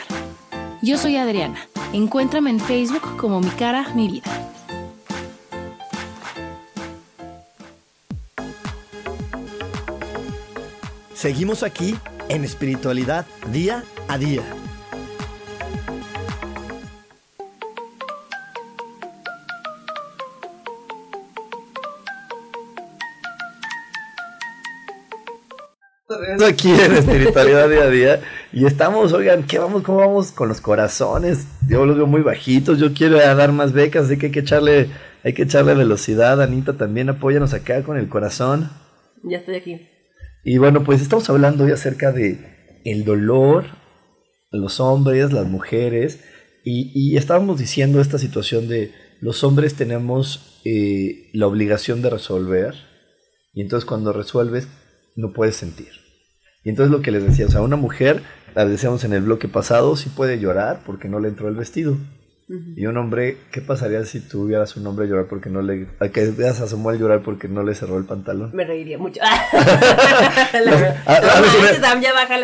[0.82, 1.68] Yo soy Adriana.
[1.96, 4.30] Encuéntrame en Facebook como Mi Cara, Mi Vida.
[11.14, 11.96] Seguimos aquí
[12.28, 14.42] en espiritualidad día a día.
[26.44, 28.20] Aquí en espiritualidad día a día
[28.52, 29.82] y estamos, oigan, ¿qué vamos?
[29.82, 31.46] ¿Cómo vamos con los corazones?
[31.68, 34.88] Yo los veo muy bajitos, yo quiero dar más becas, así que hay que echarle,
[35.24, 38.70] hay que echarle velocidad, Anita también apóyanos acá con el corazón.
[39.22, 39.88] Ya estoy aquí.
[40.44, 43.64] Y bueno, pues estamos hablando hoy acerca de el dolor,
[44.50, 46.20] los hombres, las mujeres,
[46.64, 52.74] y, y estábamos diciendo esta situación de los hombres tenemos eh, la obligación de resolver,
[53.54, 54.68] y entonces cuando resuelves
[55.16, 56.05] no puedes sentir.
[56.66, 58.24] Y entonces lo que les decía, o sea, una mujer,
[58.56, 61.96] la decíamos en el bloque pasado, sí puede llorar porque no le entró el vestido.
[62.48, 65.86] Y un hombre, ¿qué pasaría si tú vieras un hombre llorar porque no le...
[66.00, 68.50] A que veas a Samuel llorar porque no le cerró el pantalón?
[68.52, 69.20] Me reiría mucho.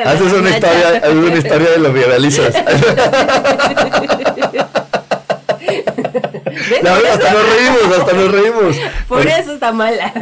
[0.04, 2.54] Haces una historia, una historia de lo viralizas.
[7.12, 8.76] hasta nos reímos, hasta nos reímos.
[9.08, 10.12] Por eso está mala.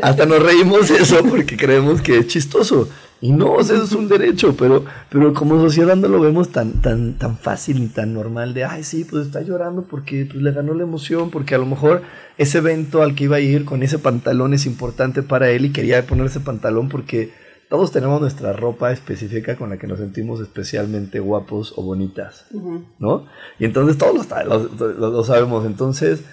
[0.00, 2.88] Hasta nos reímos eso porque creemos que es chistoso.
[3.22, 7.18] Y no, eso es un derecho, pero, pero como sociedad no lo vemos tan, tan,
[7.18, 10.72] tan fácil y tan normal de, ay, sí, pues está llorando porque pues, le ganó
[10.72, 12.02] la emoción, porque a lo mejor
[12.38, 15.70] ese evento al que iba a ir con ese pantalón es importante para él y
[15.70, 17.30] quería poner ese pantalón porque
[17.68, 22.46] todos tenemos nuestra ropa específica con la que nos sentimos especialmente guapos o bonitas,
[22.98, 23.26] ¿no?
[23.60, 25.64] Y entonces todos lo, lo, sabemos.
[25.64, 26.24] Entonces,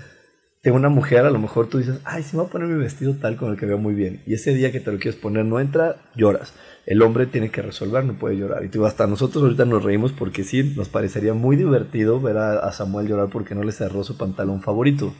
[0.75, 3.15] una mujer a lo mejor tú dices, ay, sí me voy a poner mi vestido
[3.15, 4.21] tal con el que veo muy bien.
[4.25, 6.53] Y ese día que te lo quieres poner no entra, lloras
[6.88, 8.63] el hombre tiene que resolver, no puede llorar.
[8.63, 13.10] Y hasta nosotros ahorita nos reímos porque sí, nos parecería muy divertido ver a, Samuel
[13.10, 15.13] llorar porque no le cerró su pantalón favorito.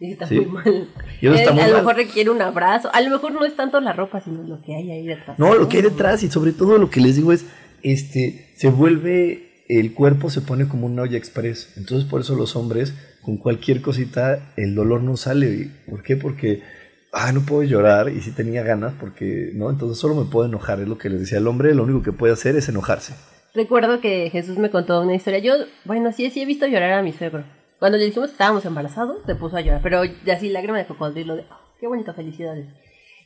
[0.00, 0.88] Y está muy mal.
[1.60, 2.88] a lo mejor requiere un abrazo.
[2.92, 5.36] A lo mejor no es tanto la ropa, sino lo que hay ahí detrás.
[5.40, 7.46] No, lo que hay detrás y sobre todo lo que les digo es,
[7.82, 11.72] este, se vuelve, el cuerpo se pone como una olla express.
[11.76, 12.94] Entonces por eso los hombres,
[13.28, 15.68] con cualquier cosita, el dolor no sale.
[15.86, 16.16] ¿Por qué?
[16.16, 16.62] Porque
[17.12, 19.68] ah, no puedo llorar y si tenía ganas porque, ¿no?
[19.68, 22.12] Entonces solo me puedo enojar, es lo que les decía, el hombre lo único que
[22.12, 23.12] puede hacer es enojarse.
[23.54, 25.52] Recuerdo que Jesús me contó una historia, yo,
[25.84, 27.44] bueno, sí, sí he visto llorar a mi suegro.
[27.78, 30.00] Cuando le dijimos que estábamos embarazados, se puso a llorar, pero
[30.32, 32.66] así lágrima de cocodrilo de, oh, qué bonito, felicidades.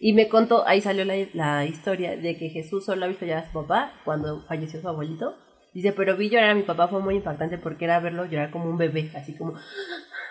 [0.01, 3.45] Y me contó, ahí salió la, la, historia de que Jesús solo ha visto llorar
[3.45, 5.37] a su papá cuando falleció su abuelito.
[5.75, 8.69] Dice, pero vi llorar a mi papá, fue muy impactante porque era verlo llorar como
[8.69, 9.55] un bebé, así como,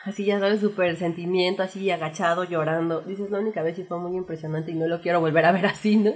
[0.05, 3.01] así ya sabes, súper sentimiento, así agachado, llorando.
[3.01, 5.65] Dices, la única vez sí fue muy impresionante y no lo quiero volver a ver
[5.65, 6.13] así, ¿no?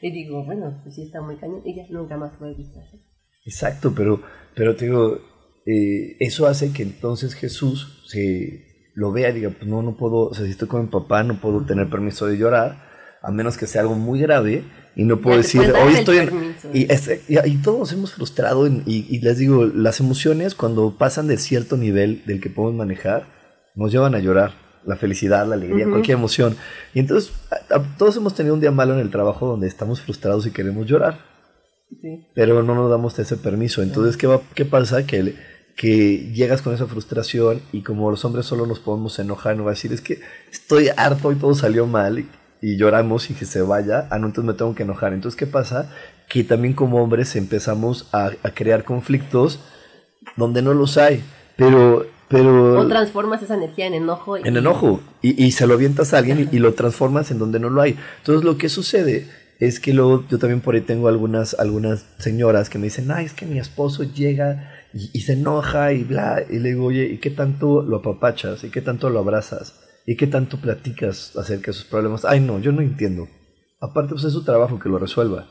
[0.00, 2.78] Y digo, bueno, pues sí está muy cañón y ya nunca más lo he visto
[2.80, 3.02] así.
[3.44, 4.22] Exacto, pero,
[4.54, 5.18] pero te digo,
[5.66, 10.28] eh, eso hace que entonces Jesús se lo vea y diga, pues no, no puedo,
[10.28, 12.91] o sea, si estoy con mi papá, no puedo tener permiso de llorar,
[13.22, 16.54] a menos que sea algo muy grave y no puedo decir, hoy estoy en...
[16.74, 21.76] Y, y, todos nos hemos frustrado y, les digo, las emociones cuando pasan de cierto
[21.76, 23.26] nivel del que podemos manejar,
[23.74, 24.60] nos llevan a llorar.
[24.84, 26.56] La felicidad, la alegría, cualquier emoción.
[26.92, 27.32] Y entonces
[27.96, 31.20] todos hemos tenido un día malo en el trabajo donde estamos frustrados y queremos llorar.
[32.34, 33.80] Pero no nos damos ese permiso.
[33.80, 35.06] Entonces, ¿qué, va, qué pasa?
[35.06, 35.36] Que,
[35.76, 39.70] que llegas con esa frustración y como los hombres solo nos podemos enojar, no va
[39.70, 40.20] a decir, es que
[40.50, 42.24] estoy harto y todo salió mal
[42.62, 45.12] y lloramos y que se vaya, ah, no, entonces me tengo que enojar.
[45.12, 45.90] Entonces, ¿qué pasa?
[46.28, 49.58] Que también como hombres empezamos a, crear conflictos
[50.36, 51.22] donde no los hay.
[51.56, 54.38] Pero, pero O transformas esa energía en enojo.
[54.38, 57.38] y- en enojo y, y se lo avientas a alguien y, y lo transformas en
[57.38, 57.98] donde no lo hay.
[58.18, 62.70] Entonces lo que sucede es que luego yo también por ahí tengo algunas, algunas señoras
[62.70, 66.42] que me dicen, ay, es que mi esposo llega y, y se enoja y bla,
[66.48, 68.62] y le digo, oye, ¿y qué tanto lo apapachas?
[68.64, 69.74] ¿Y qué tanto lo abrazas?
[70.06, 72.24] ¿Y qué tanto platicas acerca de sus problemas?
[72.24, 73.28] Ay, no, yo no entiendo.
[73.80, 75.46] Aparte, pues es su trabajo que lo resuelva.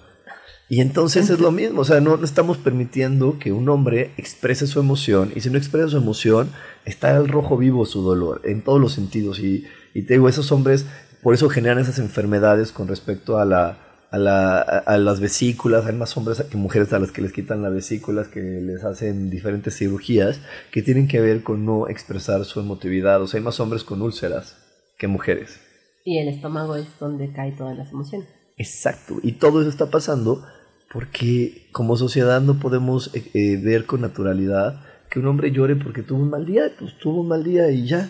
[0.70, 4.68] Y entonces es lo mismo, o sea, no, no estamos permitiendo que un hombre exprese
[4.68, 6.49] su emoción, y si no expresa su emoción,
[6.86, 9.39] está al rojo vivo su dolor, en todos los sentidos.
[9.39, 10.86] Y, y te digo, esos hombres,
[11.22, 15.86] por eso generan esas enfermedades con respecto a, la, a, la, a, las vesículas.
[15.86, 19.30] Hay más hombres que mujeres a las que les quitan las vesículas, que les hacen
[19.30, 20.39] diferentes cirugías,
[20.72, 23.22] que tienen que ver con no expresar su emotividad.
[23.22, 24.57] O sea, hay más hombres con úlceras
[24.97, 25.59] que mujeres.
[26.03, 28.28] Y el estómago es donde caen todas las emociones.
[28.57, 29.20] Exacto.
[29.24, 30.45] Y todo eso está pasando
[30.91, 36.03] porque como sociedad no podemos eh, eh, ver con naturalidad que un hombre llore porque
[36.03, 38.09] tuvo un mal día, pues tuvo un mal día y ya.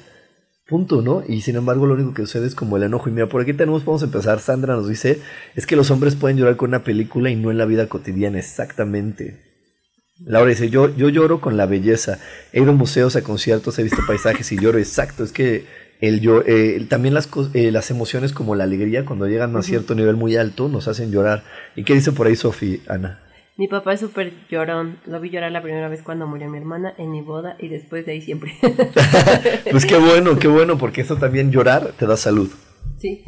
[0.72, 1.22] Punto, ¿no?
[1.28, 3.09] Y sin embargo lo único que sucede es como el enojo.
[3.09, 4.39] Y mira, por aquí tenemos, vamos a empezar.
[4.39, 5.19] Sandra nos dice,
[5.53, 8.39] es que los hombres pueden llorar con una película y no en la vida cotidiana,
[8.39, 9.41] exactamente.
[10.26, 12.19] Laura dice, yo, yo lloro con la belleza.
[12.53, 14.78] He ido a museos, a conciertos, he visto paisajes y lloro.
[14.78, 15.65] Exacto, es que
[15.99, 19.93] el yo, eh, también las, eh, las emociones como la alegría, cuando llegan a cierto
[19.93, 21.43] nivel muy alto, nos hacen llorar.
[21.76, 23.19] ¿Y qué dice por ahí Sofi, Ana?
[23.57, 24.99] Mi papá es súper llorón.
[25.05, 28.05] Lo vi llorar la primera vez cuando murió mi hermana en mi boda y después
[28.05, 28.53] de ahí siempre.
[29.71, 32.51] Pues qué bueno, qué bueno, porque eso también llorar te da salud.
[32.97, 33.23] sí.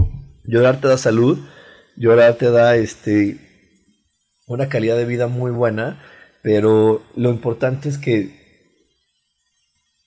[0.45, 1.39] Llorar te da salud,
[1.95, 3.38] llorar te da este
[4.45, 6.03] una calidad de vida muy buena,
[6.41, 8.43] pero lo importante es que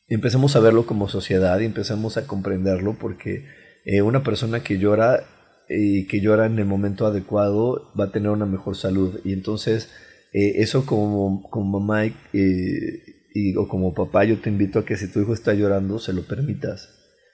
[0.09, 3.47] empecemos a verlo como sociedad y empecemos a comprenderlo porque
[3.87, 5.25] eh, una persona que llora
[5.69, 9.91] y que llora en el momento adecuado va a tener una mejor salud y entonces
[10.39, 13.03] eh, eso como, como mamá y, eh,
[13.35, 16.13] y- o como papá yo te invito a que si tu hijo está llorando se
[16.13, 16.89] lo permitas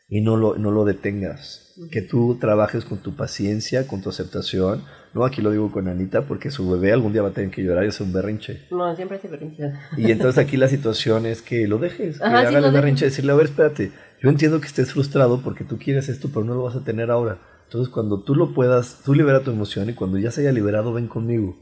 [0.09, 1.59] y no lo, no lo detengas.
[1.91, 4.83] Que tú trabajes con tu paciencia, con tu aceptación.
[5.15, 7.63] No, aquí lo digo con Anita porque su bebé algún día va a tener que
[7.63, 8.67] llorar y hacer un berrinche.
[8.71, 9.73] No, siempre hace berrinche.
[9.97, 13.33] Y entonces aquí la situación es que lo dejes, que sí, haga el berrinche, decirle,
[13.33, 13.91] a ver, espérate,
[14.23, 17.11] yo entiendo que estés frustrado porque tú quieres esto, pero no lo vas a tener
[17.11, 17.39] ahora.
[17.65, 20.93] Entonces cuando tú lo puedas, tú libera tu emoción y cuando ya se haya liberado,
[20.93, 21.57] ven conmigo.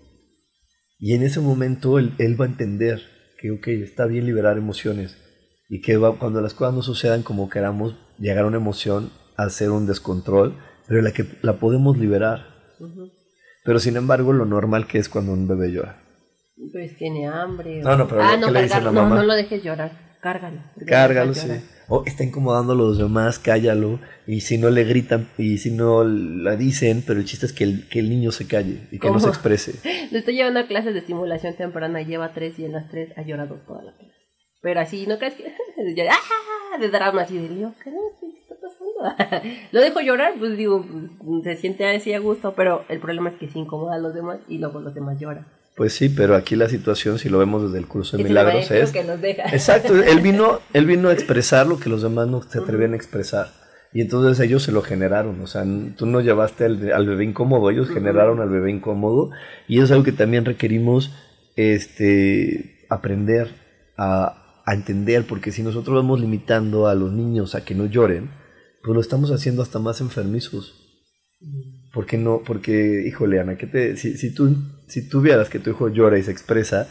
[1.00, 3.00] Y en ese momento él, él va a entender
[3.38, 5.16] que, ok, está bien liberar emociones
[5.68, 9.44] y que va- cuando las cosas no sucedan como queramos, llegar a una emoción a
[9.44, 12.46] hacer un descontrol, pero la que la podemos liberar.
[13.64, 16.02] Pero sin embargo, lo normal que es cuando un bebé llora.
[16.72, 17.80] Pues tiene hambre.
[17.82, 18.92] No, no, pero ah, ¿qué no, le dice cargarlo.
[18.92, 19.20] la No, mamá?
[19.22, 19.92] no lo dejes llorar.
[20.20, 20.60] Cárgalo.
[20.86, 21.46] Cárgalo, sí.
[21.48, 21.60] llorar.
[21.92, 23.98] O está incomodando a los demás, cállalo.
[24.24, 27.64] Y si no le gritan, y si no la dicen, pero el chiste es que
[27.64, 29.74] el, que el niño se calle y que no se exprese.
[30.12, 33.22] Le estoy llevando a clases de estimulación temprana lleva tres y en las tres ha
[33.22, 34.14] llorado toda la clase.
[34.62, 35.52] Pero así, ¿no crees que?
[36.10, 36.78] ¡ah!
[36.78, 37.74] de drama así de lío.
[37.82, 37.90] ¿Qué
[38.40, 39.48] está pasando?
[39.72, 43.36] lo dejo llorar, pues digo, pues, se siente así a gusto, pero el problema es
[43.36, 45.46] que se incomoda a los demás y luego los demás lloran.
[45.80, 48.92] Pues sí, pero aquí la situación, si lo vemos desde el curso de milagros, es.
[48.92, 49.44] que los deja.
[49.44, 52.96] Exacto, él vino, él vino a expresar lo que los demás no se atrevían a
[52.96, 53.50] expresar.
[53.90, 55.40] Y entonces ellos se lo generaron.
[55.40, 55.64] O sea,
[55.96, 59.30] tú no llevaste al, al bebé incómodo, ellos generaron al bebé incómodo.
[59.68, 61.12] Y eso es algo que también requerimos
[61.56, 63.48] este, aprender
[63.96, 68.30] a, a entender, porque si nosotros vamos limitando a los niños a que no lloren,
[68.82, 70.74] pues lo estamos haciendo hasta más enfermizos.
[71.92, 72.42] ¿Por qué no?
[72.44, 74.54] Porque, híjole, Ana, ¿qué te, si, si, tú,
[74.90, 76.88] si tú vieras que tu hijo llora y se expresa,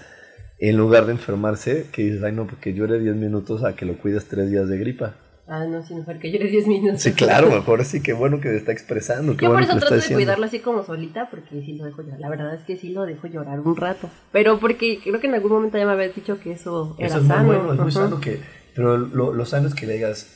[0.59, 3.97] en lugar de enfermarse, que dices, ay no, porque llore 10 minutos a que lo
[3.97, 5.15] cuides 3 días de gripa.
[5.51, 7.01] Ah, no, sí, mejor que llore 10 minutos.
[7.01, 9.69] Sí, claro, mejor sí, qué bueno que se está expresando, qué Yo por bueno eso
[9.69, 10.17] que lo está trato de haciendo.
[10.19, 12.19] cuidarlo así como solita, porque sí lo dejo llorar.
[12.19, 14.09] La verdad es que sí lo dejo llorar un rato.
[14.31, 17.17] Pero porque creo que en algún momento ya me habías dicho que eso era Eso
[17.17, 17.47] es muy sano.
[17.47, 18.39] bueno, es muy sano que,
[18.75, 20.27] pero lo, lo sano es que le digas,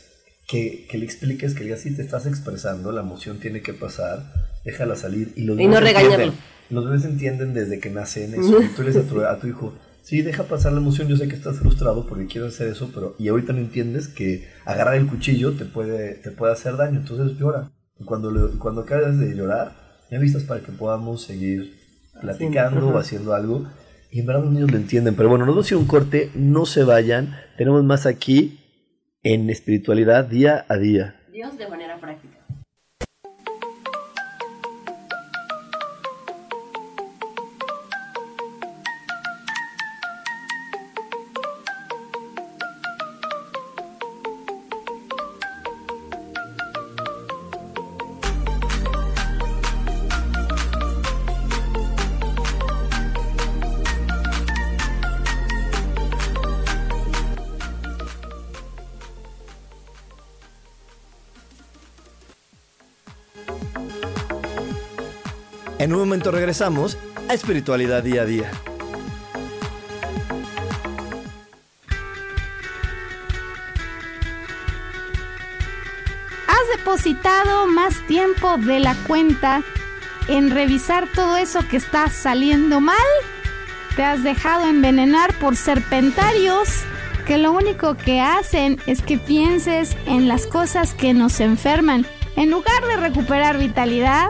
[0.47, 3.73] que, que le expliques, que le digas, si te estás expresando, la emoción tiene que
[3.73, 4.23] pasar,
[4.65, 5.31] déjala salir.
[5.35, 6.13] Y, los Y no regañarlo.
[6.15, 6.39] entienden,
[6.73, 8.61] Los bebés entienden desde que nacen eso.
[8.61, 11.15] Y tú le dices a tu, a tu hijo, sí, deja pasar la emoción, yo
[11.17, 14.95] sé que estás frustrado porque quieres hacer eso, pero y ahorita no entiendes que agarrar
[14.95, 17.71] el cuchillo te puede, te puede hacer daño, entonces llora.
[17.99, 19.75] Y cuando, le- cuando acabas de llorar,
[20.11, 21.75] ya vistas para que podamos seguir
[22.21, 23.67] platicando o haciendo algo.
[24.11, 25.15] Y en verdad los niños lo entienden.
[25.15, 27.35] Pero bueno, nos vamos a ir a un corte, no se vayan.
[27.57, 28.59] Tenemos más aquí
[29.23, 31.15] en espiritualidad día a día.
[31.31, 32.37] Dios de manera práctica.
[65.83, 68.51] En un momento regresamos a Espiritualidad Día a Día.
[76.47, 79.61] Has depositado más tiempo de la cuenta
[80.29, 82.95] en revisar todo eso que está saliendo mal.
[83.97, 86.69] Te has dejado envenenar por serpentarios
[87.27, 92.05] que lo único que hacen es que pienses en las cosas que nos enferman.
[92.37, 94.29] En lugar de recuperar vitalidad,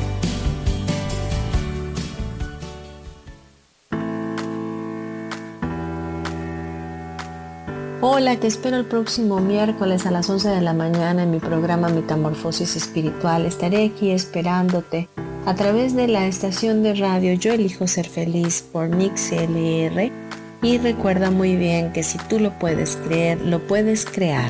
[8.03, 11.87] Hola, te espero el próximo miércoles a las 11 de la mañana en mi programa
[11.87, 13.45] Metamorfosis Espiritual.
[13.45, 15.07] Estaré aquí esperándote
[15.45, 20.11] a través de la estación de radio Yo elijo ser feliz por MixLR
[20.63, 24.49] y recuerda muy bien que si tú lo puedes creer, lo puedes crear.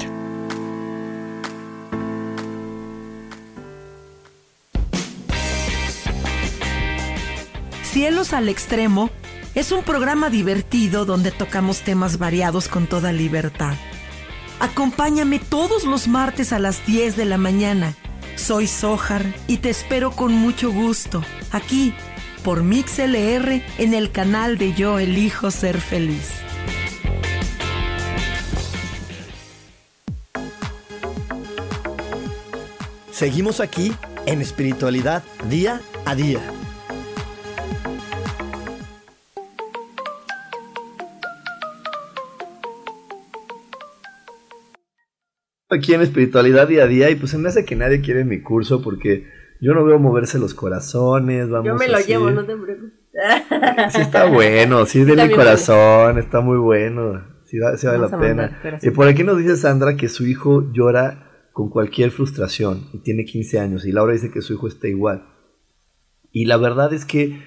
[7.84, 9.10] Cielos al Extremo
[9.56, 13.76] es un programa divertido donde tocamos temas variados con toda libertad.
[14.60, 17.95] Acompáñame todos los martes a las 10 de la mañana.
[18.36, 21.93] Soy Sojar y te espero con mucho gusto aquí
[22.43, 26.30] por MixLR en el canal de Yo Elijo Ser Feliz.
[33.12, 33.93] Seguimos aquí
[34.26, 36.41] en espiritualidad día a día.
[45.72, 48.41] Aquí en espiritualidad día a día y pues se me hace que nadie quiere mi
[48.41, 49.26] curso porque
[49.61, 52.07] yo no veo moverse los corazones, vamos Yo me lo así.
[52.07, 52.91] llevo, no te preocupes.
[53.93, 57.86] Sí está bueno, sí de Está mi bien corazón, está muy bueno, sí, va- sí
[57.88, 58.80] vale Vamos la pena.
[58.82, 63.26] Y por aquí nos dice Sandra que su hijo llora con cualquier frustración y tiene
[63.26, 65.24] 15 años y Laura dice que su hijo está igual.
[66.32, 67.41] Y la verdad es que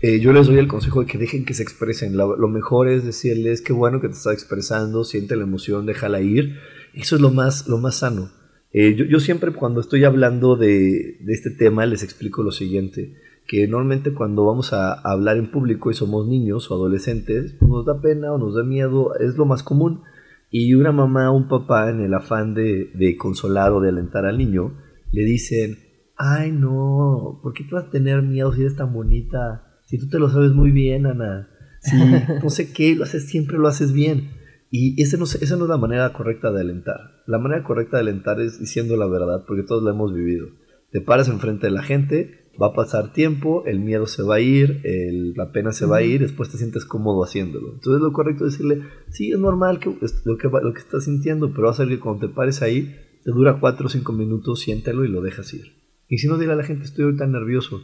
[0.00, 2.16] eh, yo les doy el consejo de que dejen que se expresen.
[2.16, 6.20] La- lo mejor es decirles qué bueno que te está expresando, siente la emoción, déjala
[6.20, 6.58] ir.
[6.94, 8.30] Eso es lo más, lo más sano.
[8.72, 13.16] Eh, yo, yo siempre cuando estoy hablando de, de este tema les explico lo siguiente,
[13.46, 17.70] que normalmente cuando vamos a, a hablar en público y somos niños o adolescentes, pues
[17.70, 20.02] nos da pena o nos da miedo, es lo más común.
[20.50, 24.24] Y una mamá o un papá en el afán de, de consolar o de alentar
[24.24, 24.78] al niño,
[25.12, 25.78] le dicen,
[26.16, 29.80] ay no, ¿por qué tú vas a tener miedo si eres tan bonita?
[29.86, 31.48] Si tú te lo sabes muy bien, Ana.
[31.80, 31.96] Si
[32.42, 34.30] no sé qué, lo haces siempre, lo haces bien.
[34.70, 37.22] Y ese no, es- esa no es la manera correcta de alentar.
[37.26, 40.48] La manera correcta de alentar es diciendo la verdad, porque todos la hemos vivido.
[40.90, 44.40] Te paras enfrente de la gente, va a pasar tiempo, el miedo se va a
[44.40, 47.74] ir, el- la pena se va a ir, después te sientes cómodo haciéndolo.
[47.74, 51.04] Entonces lo correcto es decirle, sí, es normal que, es lo, que lo que estás
[51.04, 52.94] sintiendo, pero va a ser que cuando te pares ahí,
[53.24, 55.78] te dura 4 o 5 minutos, siéntelo y lo dejas ir.
[56.08, 57.82] Y si no, dile a la gente, estoy ahorita nervioso.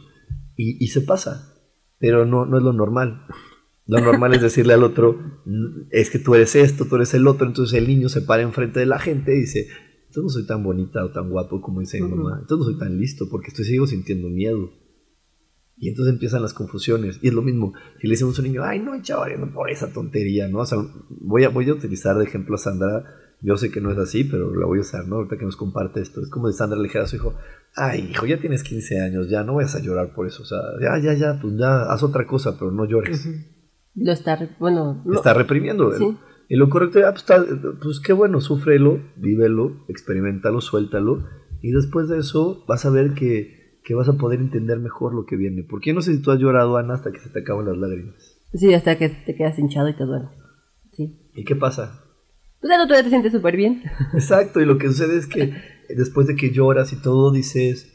[0.57, 1.53] Y, y se pasa,
[1.99, 3.25] pero no, no es lo normal.
[3.87, 5.13] Lo normal es decirle al otro,
[5.45, 8.41] "Mm, es que tú eres esto, tú eres el otro, entonces el niño se para
[8.41, 9.67] enfrente de la gente y dice,
[10.07, 12.79] entonces no soy tan bonita o tan guapo como dice mi mamá, entonces no soy
[12.79, 14.71] tan listo porque estoy sigo sintiendo miedo.
[15.77, 17.19] Y entonces empiezan las confusiones.
[17.21, 19.69] Y es lo mismo, si le decimos a un niño, ay no, chaval, no por
[19.69, 20.59] esa tontería, ¿no?
[20.59, 20.77] O sea,
[21.09, 23.03] voy a, voy a utilizar de ejemplo a Sandra,
[23.41, 25.17] yo sé que no es así, pero la voy a usar, ¿no?
[25.17, 26.21] Ahorita que nos comparte esto.
[26.21, 27.35] Es como de Sandra le dijera a su hijo,
[27.75, 30.43] ay hijo, ya tienes 15 años, ya no vayas a llorar por eso.
[30.43, 33.27] O sea, ya, ya, ya, pues ya, haz otra cosa, pero no llores
[33.95, 35.13] Lo está, bueno, no.
[35.13, 35.91] está reprimiendo.
[35.97, 36.17] Sí.
[36.49, 37.43] Y lo correcto es, ah, pues, está-
[37.81, 41.23] pues qué bueno, súfrelo, vívelo, experimentalo, suéltalo.
[41.61, 45.25] Y después de eso vas a ver que, que vas a poder entender mejor lo
[45.25, 45.63] que viene.
[45.63, 47.77] Porque yo no sé si tú has llorado, Ana, hasta que se te acaban las
[47.77, 48.15] lágrimas.
[48.53, 50.27] Sí, hasta que te quedas hinchado y te duele.
[50.91, 51.19] Sí.
[51.33, 52.03] ¿Y qué pasa?
[52.61, 53.81] Pues ya no, tú ya te sientes súper bien.
[54.13, 55.53] Exacto, y lo que sucede es que
[55.89, 57.91] después de que lloras y todo dices,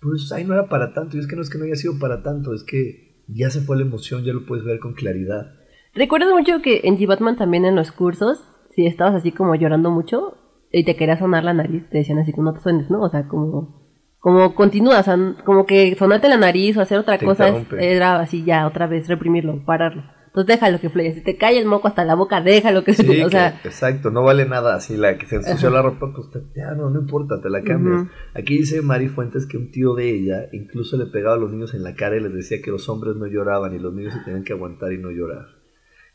[0.00, 1.16] pues, ay, no era para tanto.
[1.16, 3.60] Y es que no es que no haya sido para tanto, es que ya se
[3.60, 5.52] fue la emoción, ya lo puedes ver con claridad.
[5.94, 8.40] Recuerdo mucho que en G-Batman también en los cursos,
[8.74, 10.38] si estabas así como llorando mucho
[10.70, 13.02] y te querías sonar la nariz, te decían así, como no te suenes, ¿no?
[13.02, 13.82] O sea, como,
[14.18, 17.66] como continúa, o sea, como que sonarte la nariz o hacer otra Te cosa es-
[17.72, 20.04] era así ya otra vez reprimirlo, pararlo.
[20.34, 23.02] Entonces déjalo que fluya, si te cae el moco hasta la boca, déjalo que Sí,
[23.04, 25.76] fluya, o sea, que- exacto, no vale nada así la que se ensució Ajá.
[25.76, 28.06] la ropa, pues te- ya no, no importa, te la cambias.
[28.32, 31.74] Aquí dice Mari Fuentes que un tío de ella incluso le pegaba a los niños
[31.74, 34.20] en la cara y les decía que los hombres no lloraban y los niños se
[34.20, 35.48] tenían que aguantar y no llorar.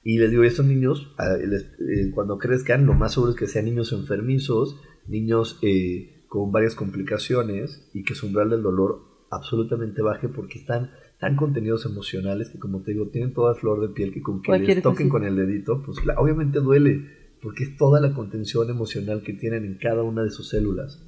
[0.03, 1.13] Y les digo, estos niños,
[1.47, 6.51] les- eh, cuando crezcan, lo más seguro es que sean niños enfermizos, niños eh, con
[6.51, 12.49] varias complicaciones y que su umbral del dolor absolutamente baje porque están tan contenidos emocionales
[12.49, 15.23] que, como te digo, tienen toda flor de piel que con que les toquen con
[15.23, 17.05] el dedito, pues la- obviamente duele
[17.41, 21.03] porque es toda la contención emocional que tienen en cada una de sus células.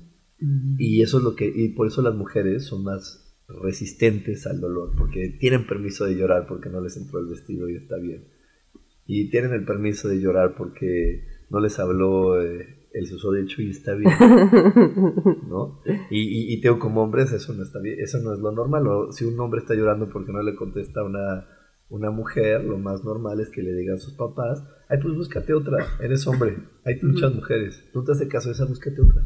[0.80, 4.94] Y eso es lo que, y por eso las mujeres son más resistentes al dolor,
[4.98, 8.26] porque tienen permiso de llorar porque no les entró el vestido y está bien.
[9.06, 13.94] Y tienen el permiso de llorar porque no les habló eh, el susodicho y está
[13.94, 14.12] bien.
[15.48, 15.82] ¿No?
[16.10, 18.88] Y, y, y tengo como hombres, eso no está bien, eso no es lo normal.
[18.88, 21.48] O si un hombre está llorando porque no le contesta a una,
[21.90, 25.54] una mujer, lo más normal es que le digan a sus papás, ay, pues búscate
[25.54, 29.24] otra, eres hombre, hay muchas mujeres, no te hace caso esa, búscate otra.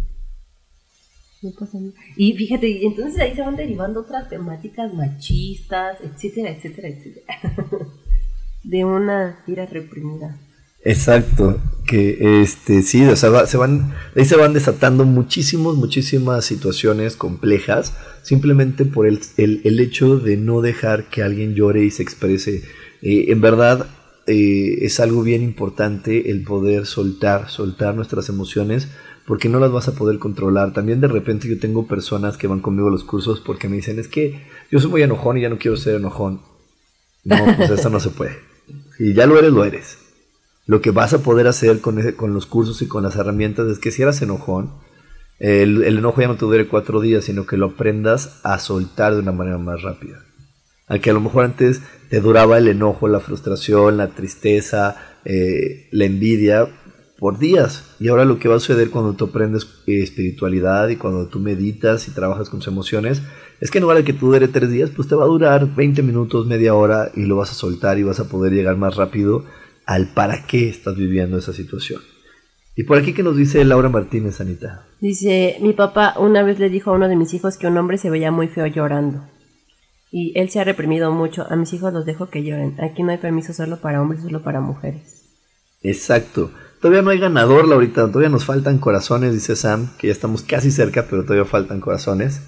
[1.41, 1.93] no pasa nada.
[2.16, 7.26] Y fíjate, y entonces ahí se van derivando otras temáticas machistas, etcétera, etcétera, etcétera.
[8.64, 10.39] De una ira reprimida.
[10.86, 17.15] Exacto, que este sí, o sea, se van, ahí se van desatando muchísimos, muchísimas situaciones
[17.15, 22.03] complejas, simplemente por el, el, el hecho de no dejar que alguien llore y se
[22.03, 22.63] exprese.
[23.01, 23.88] Eh, en verdad,
[24.27, 28.89] eh, es algo bien importante el poder soltar, soltar nuestras emociones,
[29.25, 30.73] porque no las vas a poder controlar.
[30.73, 33.99] También de repente yo tengo personas que van conmigo a los cursos porque me dicen,
[33.99, 36.41] es que yo soy muy enojón y ya no quiero ser enojón.
[37.23, 38.38] No, pues eso no se puede.
[38.97, 39.97] Si ya lo eres, lo eres.
[40.66, 43.80] Lo que vas a poder hacer con, con los cursos y con las herramientas es
[43.80, 44.72] que si eras enojón,
[45.39, 49.14] el, el enojo ya no te dure cuatro días, sino que lo aprendas a soltar
[49.14, 50.24] de una manera más rápida.
[50.88, 54.95] A que a lo mejor antes te duraba el enojo, la frustración, la tristeza,
[55.26, 56.68] eh, la envidia
[57.20, 57.95] por días.
[57.99, 61.39] Y ahora lo que va a suceder cuando tú aprendes eh, espiritualidad y cuando tú
[61.39, 63.22] meditas y trabajas con tus emociones,
[63.59, 65.74] es que en lugar de que tú dure tres días, pues te va a durar
[65.74, 68.95] 20 minutos, media hora y lo vas a soltar y vas a poder llegar más
[68.95, 69.45] rápido
[69.86, 72.01] al para qué estás viviendo esa situación.
[72.75, 74.86] Y por aquí que nos dice Laura Martínez, Anita.
[74.99, 77.97] Dice, mi papá una vez le dijo a uno de mis hijos que un hombre
[77.97, 79.29] se veía muy feo llorando.
[80.11, 81.45] Y él se ha reprimido mucho.
[81.49, 82.75] A mis hijos los dejo que lloren.
[82.79, 85.23] Aquí no hay permiso solo para hombres, solo para mujeres.
[85.81, 86.51] Exacto.
[86.81, 88.07] Todavía no hay ganador, Laurita.
[88.07, 92.41] Todavía nos faltan corazones, dice Sam, que ya estamos casi cerca, pero todavía faltan corazones.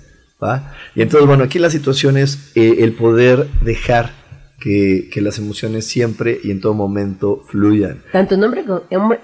[0.43, 0.73] ¿va?
[0.95, 4.11] Y entonces, bueno, aquí la situación es eh, el poder dejar
[4.59, 8.01] que, que las emociones siempre y en todo momento fluyan.
[8.11, 8.63] Tanto en hombre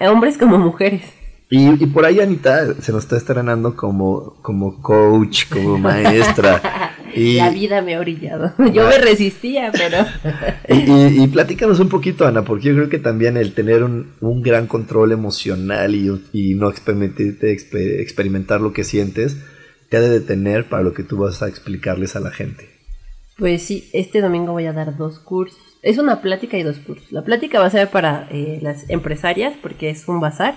[0.07, 1.01] hombres como mujeres.
[1.49, 6.61] Y, y por ahí Anita se nos está estrenando como, como coach, como maestra.
[7.13, 8.53] Y, La vida me ha orillado.
[8.73, 9.97] Yo me resistía, pero...
[10.69, 14.13] y, y- y platícanos un poquito, Ana, porque yo creo que también el tener un,
[14.21, 19.35] un gran control emocional y, y no permitirte exper- experimentar lo que sientes,
[19.89, 22.69] te ha de detener para lo que tú vas a explicarles a la gente.
[23.41, 25.57] Pues sí, este domingo voy a dar dos cursos.
[25.81, 27.11] Es una plática y dos cursos.
[27.11, 30.53] La plática va a ser para eh, las empresarias porque es un bazar.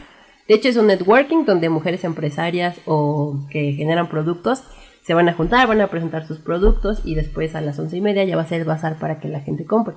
[0.46, 4.64] De hecho es un networking donde mujeres empresarias o que generan productos
[5.02, 8.02] se van a juntar, van a presentar sus productos y después a las once y
[8.02, 9.94] media ya va a ser el bazar para que la gente compre.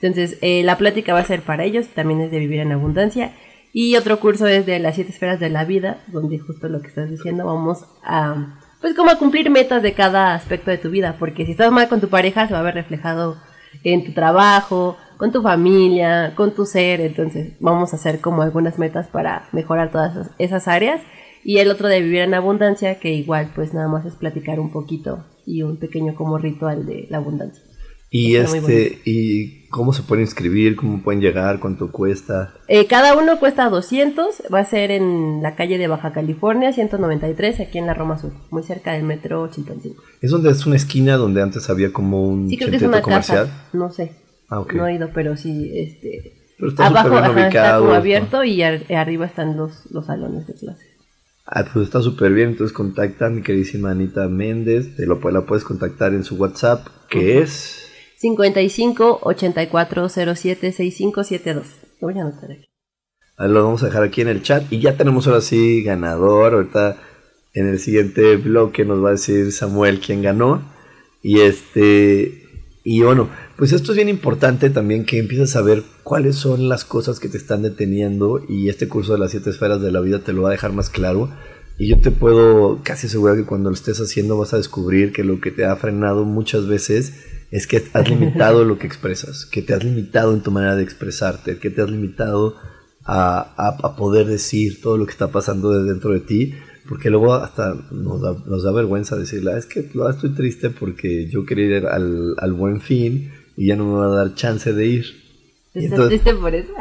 [0.00, 3.34] Entonces eh, la plática va a ser para ellos, también es de vivir en abundancia.
[3.74, 6.88] Y otro curso es de las siete esferas de la vida, donde justo lo que
[6.88, 11.16] estás diciendo vamos a pues como a cumplir metas de cada aspecto de tu vida,
[11.18, 13.36] porque si estás mal con tu pareja se va a ver reflejado
[13.84, 18.78] en tu trabajo, con tu familia, con tu ser, entonces vamos a hacer como algunas
[18.78, 21.02] metas para mejorar todas esas, áreas
[21.44, 24.72] y el otro de vivir en abundancia, que igual pues nada más es platicar un
[24.72, 27.62] poquito y un pequeño como ritual de la abundancia.
[28.12, 32.52] Y Está este, y cómo se pueden inscribir, cómo pueden llegar, cuánto cuesta.
[32.66, 37.60] Eh, cada uno cuesta 200, va a ser en la calle de Baja California, 193,
[37.60, 40.02] aquí en la Roma Sur, muy cerca del metro Chilpancingo.
[40.20, 42.96] Es donde es una esquina donde antes había como un Sí, creo que es centrito
[42.98, 43.46] una comercial.
[43.46, 44.12] casa, no sé,
[44.48, 46.32] Ah, no he ido, pero sí, este...
[46.58, 50.06] Pero está abajo bien ajá, está ubicado, como abierto y ar- arriba están los, los
[50.06, 50.84] salones de clase.
[51.46, 52.50] Ah, pues está súper bien.
[52.50, 54.94] Entonces contacta a mi queridísima Anita Méndez.
[54.96, 57.79] Te lo, la puedes contactar en su WhatsApp, que es
[58.20, 61.66] 55 84 07 6572.
[62.02, 62.66] Lo voy a anotar aquí.
[63.38, 64.70] Lo vamos a dejar aquí en el chat.
[64.70, 66.52] Y ya tenemos ahora sí ganador.
[66.52, 66.98] Ahorita
[67.54, 70.62] en el siguiente bloque nos va a decir Samuel quién ganó.
[71.22, 72.44] Y este.
[72.84, 76.84] Y bueno, pues esto es bien importante también que empieces a ver cuáles son las
[76.84, 80.18] cosas que te están deteniendo y este curso de las siete esferas de la vida
[80.18, 81.30] te lo va a dejar más claro.
[81.78, 85.24] Y yo te puedo casi asegurar que cuando lo estés haciendo vas a descubrir que
[85.24, 89.62] lo que te ha frenado muchas veces es que has limitado lo que expresas, que
[89.62, 92.56] te has limitado en tu manera de expresarte, que te has limitado
[93.04, 96.54] a, a, poder decir todo lo que está pasando de dentro de ti,
[96.88, 101.28] porque luego hasta nos da, nos da vergüenza decirle, ah, es que estoy triste porque
[101.28, 104.72] yo quería ir al, al buen fin y ya no me va a dar chance
[104.72, 105.04] de ir.
[105.74, 106.72] ¿Estás triste por eso?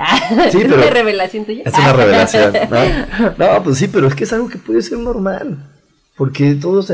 [0.52, 1.64] Sí, ¿Es pero una revelación tuya?
[1.66, 2.54] Es una revelación.
[3.38, 3.54] ¿no?
[3.54, 5.70] no, pues sí, pero es que es algo que puede ser normal.
[6.18, 6.92] Porque todos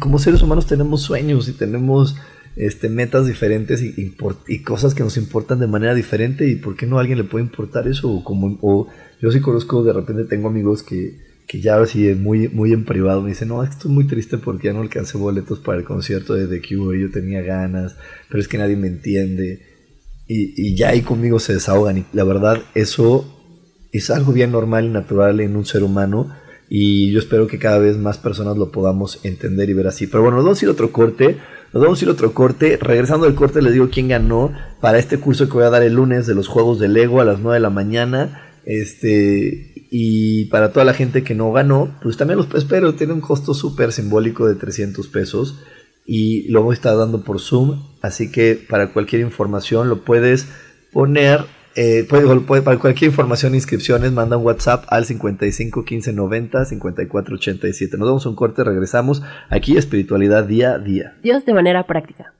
[0.00, 2.16] como seres humanos tenemos sueños y tenemos
[2.56, 4.14] este, metas diferentes y,
[4.48, 6.48] y, cosas que nos importan de manera diferente.
[6.48, 8.10] ¿Y por qué no a alguien le puede importar eso?
[8.10, 8.88] O, como, o
[9.20, 13.22] yo sí conozco, de repente tengo amigos que, que ya así muy, muy en privado
[13.22, 16.46] me dicen, no, estoy muy triste porque ya no alcancé boletos para el concierto de
[16.46, 17.96] The Cure, yo tenía ganas,
[18.28, 19.60] pero es que nadie me entiende.
[20.28, 21.98] Y, ya ahí conmigo se desahogan.
[21.98, 23.32] Y la verdad, eso
[23.92, 26.34] es algo bien normal y natural en un ser humano.
[26.68, 30.08] Y yo espero que cada vez más personas lo podamos entender y ver así.
[30.08, 31.36] Pero bueno, vamos a ir otro corte.
[31.76, 32.78] Nos vamos a ir otro corte.
[32.80, 34.50] Regresando del corte les digo quién ganó
[34.80, 37.26] para este curso que voy a dar el lunes de los juegos de Lego a
[37.26, 38.40] las 9 de la mañana.
[38.64, 42.94] Este, y para toda la gente que no ganó, pues también los espero.
[42.94, 45.58] Tiene un costo súper simbólico de 300 pesos
[46.06, 47.82] y lo voy a estar dando por Zoom.
[48.00, 50.48] Así que para cualquier información lo puedes
[50.94, 51.44] poner.
[51.76, 57.98] Eh, para cualquier información e inscripciones, manda un WhatsApp al 55 15 90 54 87.
[57.98, 61.16] Nos damos un corte, regresamos aquí, espiritualidad día a día.
[61.22, 62.32] Dios de manera práctica.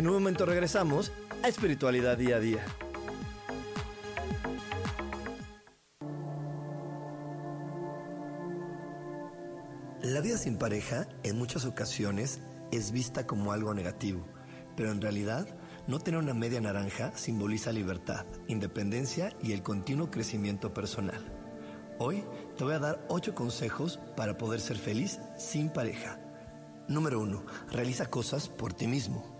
[0.00, 2.64] En un momento regresamos a Espiritualidad Día a Día.
[10.00, 12.40] La vida sin pareja en muchas ocasiones
[12.72, 14.26] es vista como algo negativo,
[14.74, 15.46] pero en realidad
[15.86, 21.30] no tener una media naranja simboliza libertad, independencia y el continuo crecimiento personal.
[21.98, 22.24] Hoy
[22.56, 26.18] te voy a dar 8 consejos para poder ser feliz sin pareja.
[26.88, 27.44] Número 1.
[27.70, 29.39] Realiza cosas por ti mismo.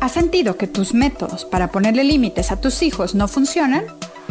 [0.00, 3.84] ¿Has sentido que tus métodos para ponerle límites a tus hijos no funcionan?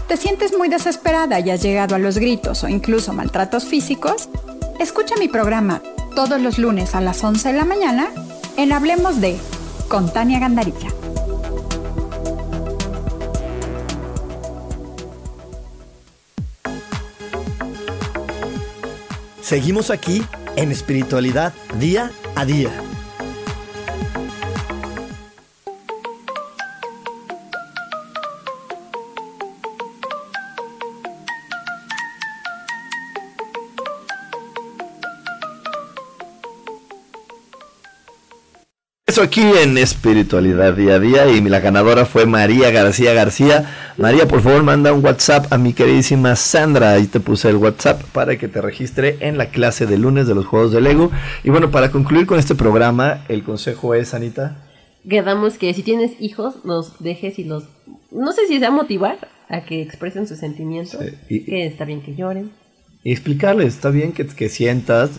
[0.09, 4.27] te sientes muy desesperada y has llegado a los gritos o incluso maltratos físicos,
[4.79, 5.83] escucha mi programa
[6.15, 8.09] todos los lunes a las 11 de la mañana
[8.57, 9.37] en Hablemos de
[9.87, 10.89] con Tania Gandarilla.
[19.43, 20.23] Seguimos aquí
[20.55, 22.88] en espiritualidad día a día.
[39.19, 43.93] Eso aquí en espiritualidad día a día y la ganadora fue María García García.
[43.97, 46.93] María, por favor, manda un WhatsApp a mi queridísima Sandra.
[46.93, 50.35] Ahí te puse el WhatsApp para que te registre en la clase de lunes de
[50.35, 51.11] los juegos de Lego.
[51.43, 54.63] Y bueno, para concluir con este programa, el consejo es, Anita.
[55.09, 57.65] Quedamos que si tienes hijos, los dejes y los...
[58.11, 59.17] No sé si sea motivar
[59.49, 60.97] a que expresen sus sentimientos.
[61.29, 62.51] y- que está bien que lloren.
[63.03, 65.09] Y explicarles, está bien que, que sientas,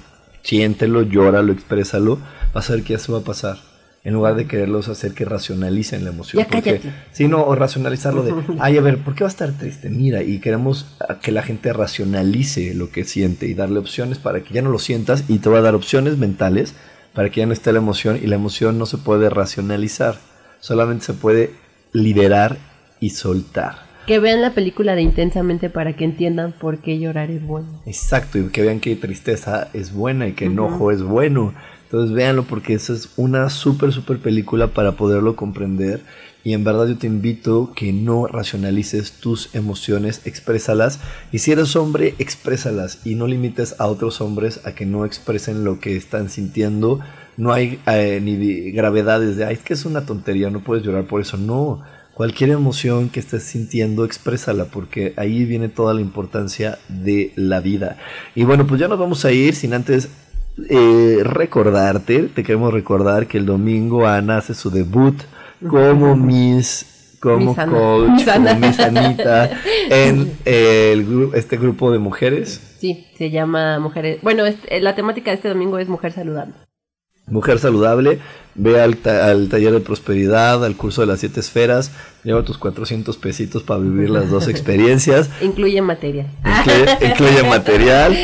[0.43, 2.19] siéntelo, llóralo, exprésalo,
[2.55, 3.59] vas a ver que eso va a pasar.
[4.03, 6.43] En lugar de quererlos hacer que racionalicen la emoción.
[6.43, 6.91] Ya cállate.
[7.13, 9.91] Sí, no, o racionalizarlo de, ay, a ver, ¿por qué va a estar triste?
[9.91, 10.87] Mira, y queremos
[11.21, 14.79] que la gente racionalice lo que siente y darle opciones para que ya no lo
[14.79, 16.75] sientas y te va a dar opciones mentales
[17.15, 20.17] para que ya no esté la emoción y la emoción no se puede racionalizar,
[20.61, 21.51] solamente se puede
[21.93, 22.59] liberar
[23.01, 23.91] y soltar.
[24.07, 27.83] Que vean la película de Intensamente para que entiendan por qué llorar es bueno.
[27.87, 31.55] Exacto, y que vean que tristeza es buena y que enojo es bueno.
[31.91, 36.03] Entonces véanlo porque esa es una súper, súper película para poderlo comprender.
[36.45, 41.01] Y en verdad yo te invito que no racionalices tus emociones, exprésalas.
[41.33, 43.05] Y si eres hombre, exprésalas.
[43.05, 47.01] Y no limites a otros hombres a que no expresen lo que están sintiendo.
[47.37, 50.85] No hay eh, ni de- gravedades de, ay, es que es una tontería, no puedes
[50.85, 51.37] llorar por eso.
[51.39, 51.83] No,
[52.15, 57.97] cualquier emoción que estés sintiendo, exprésala, porque ahí viene toda la importancia de la vida.
[58.37, 60.09] Y bueno, pues ya nos vamos a ir sin antes
[60.69, 65.15] eh, recordarte, te queremos recordar que el domingo Ana hace su debut
[65.69, 69.51] como Miss, como coach, como Miss Anita
[69.91, 72.77] en el gru- este grupo de mujeres.
[72.81, 74.21] Sí, se llama Mujeres...
[74.23, 76.55] Bueno, este- la temática de este domingo es Mujer Saludable.
[77.31, 78.19] Mujer saludable,
[78.57, 81.93] ve al, ta- al taller de prosperidad, al curso de las siete esferas,
[82.25, 85.31] lleva tus 400 pesitos para vivir las dos experiencias.
[85.41, 86.27] Incluye materia.
[86.45, 88.17] Incluye, incluye material.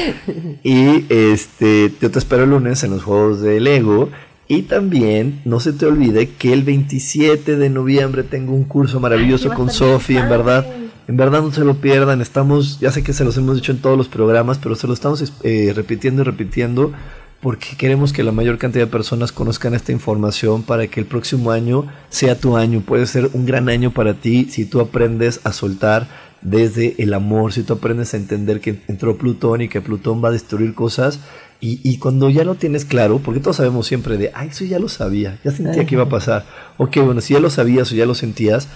[0.63, 4.11] Y este, yo te espero el lunes en los juegos de Lego.
[4.49, 9.53] Y también no se te olvide que el 27 de noviembre tengo un curso maravilloso
[9.55, 10.65] con Sofi, en verdad.
[11.09, 12.21] En verdad no se lo pierdan.
[12.21, 14.93] Estamos, ya sé que se los hemos dicho en todos los programas, pero se lo
[14.95, 16.93] estamos eh, repitiendo y repitiendo
[17.41, 21.51] porque queremos que la mayor cantidad de personas conozcan esta información para que el próximo
[21.51, 22.81] año sea tu año.
[22.81, 26.09] Puede ser un gran año para ti si tú aprendes a soltar
[26.41, 30.29] desde el amor, si tú aprendes a entender que entró Plutón y que Plutón va
[30.29, 31.21] a destruir cosas.
[31.61, 34.79] Y, y cuando ya lo tienes claro, porque todos sabemos siempre de, ay, eso ya
[34.79, 36.45] lo sabía, ya sentía que iba a pasar.
[36.77, 38.69] Ok, bueno, si ya lo sabías o ya lo sentías,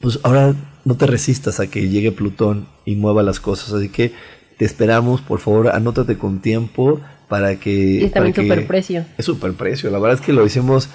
[0.00, 0.54] pues ahora
[0.84, 3.72] no te resistas a que llegue Plutón y mueva las cosas.
[3.72, 4.12] Así que
[4.58, 7.00] te esperamos, por favor, anótate con tiempo
[7.30, 7.70] para que...
[7.70, 9.06] Y es también super precio.
[9.16, 9.88] Es super precio.
[9.88, 10.88] La verdad es que lo hicimos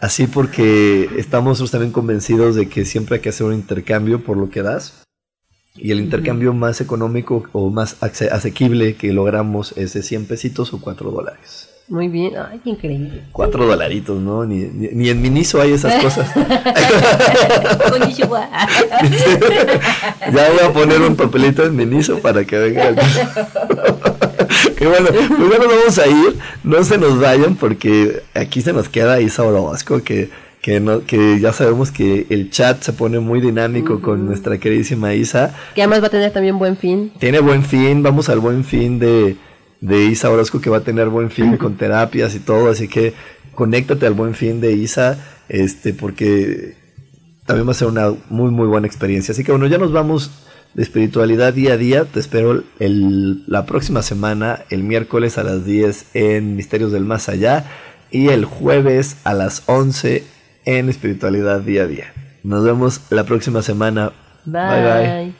[0.00, 4.48] así porque estamos también convencidos de que siempre hay que hacer un intercambio por lo
[4.48, 5.02] que das.
[5.74, 10.80] Y el intercambio más económico o más asequible que logramos es de 100 pesitos o
[10.80, 11.68] 4 dólares.
[11.88, 12.34] Muy bien.
[12.36, 13.24] Ay, qué increíble.
[13.32, 14.44] 4 dolaritos, ¿no?
[14.44, 16.30] Ni, ni, ni en Miniso hay esas cosas.
[20.32, 22.94] Ya voy a poner un papelito en Miniso para que venga.
[24.80, 26.38] y bueno, pues ya nos vamos a ir.
[26.64, 30.30] No se nos vayan porque aquí se nos queda Isa Orozco que,
[30.60, 35.14] que, no, que ya sabemos que el chat se pone muy dinámico con nuestra queridísima
[35.14, 35.54] Isa.
[35.74, 37.12] Que además va a tener también buen fin.
[37.18, 39.36] Tiene buen fin, vamos al buen fin de,
[39.80, 43.14] de Isa Orozco que va a tener buen fin con terapias y todo, así que
[43.54, 46.76] conéctate al buen fin de Isa, este, porque
[47.46, 49.32] también va a ser una muy muy buena experiencia.
[49.32, 50.30] Así que bueno, ya nos vamos
[50.74, 52.04] de espiritualidad día a día.
[52.04, 57.28] Te espero el- la próxima semana, el miércoles a las 10 en Misterios del Más
[57.28, 57.64] Allá
[58.10, 60.24] y el jueves a las 11
[60.64, 62.12] en espiritualidad día a día.
[62.42, 64.12] Nos vemos la próxima semana.
[64.44, 64.60] Bye.
[64.62, 65.24] bye.
[65.24, 65.39] bye.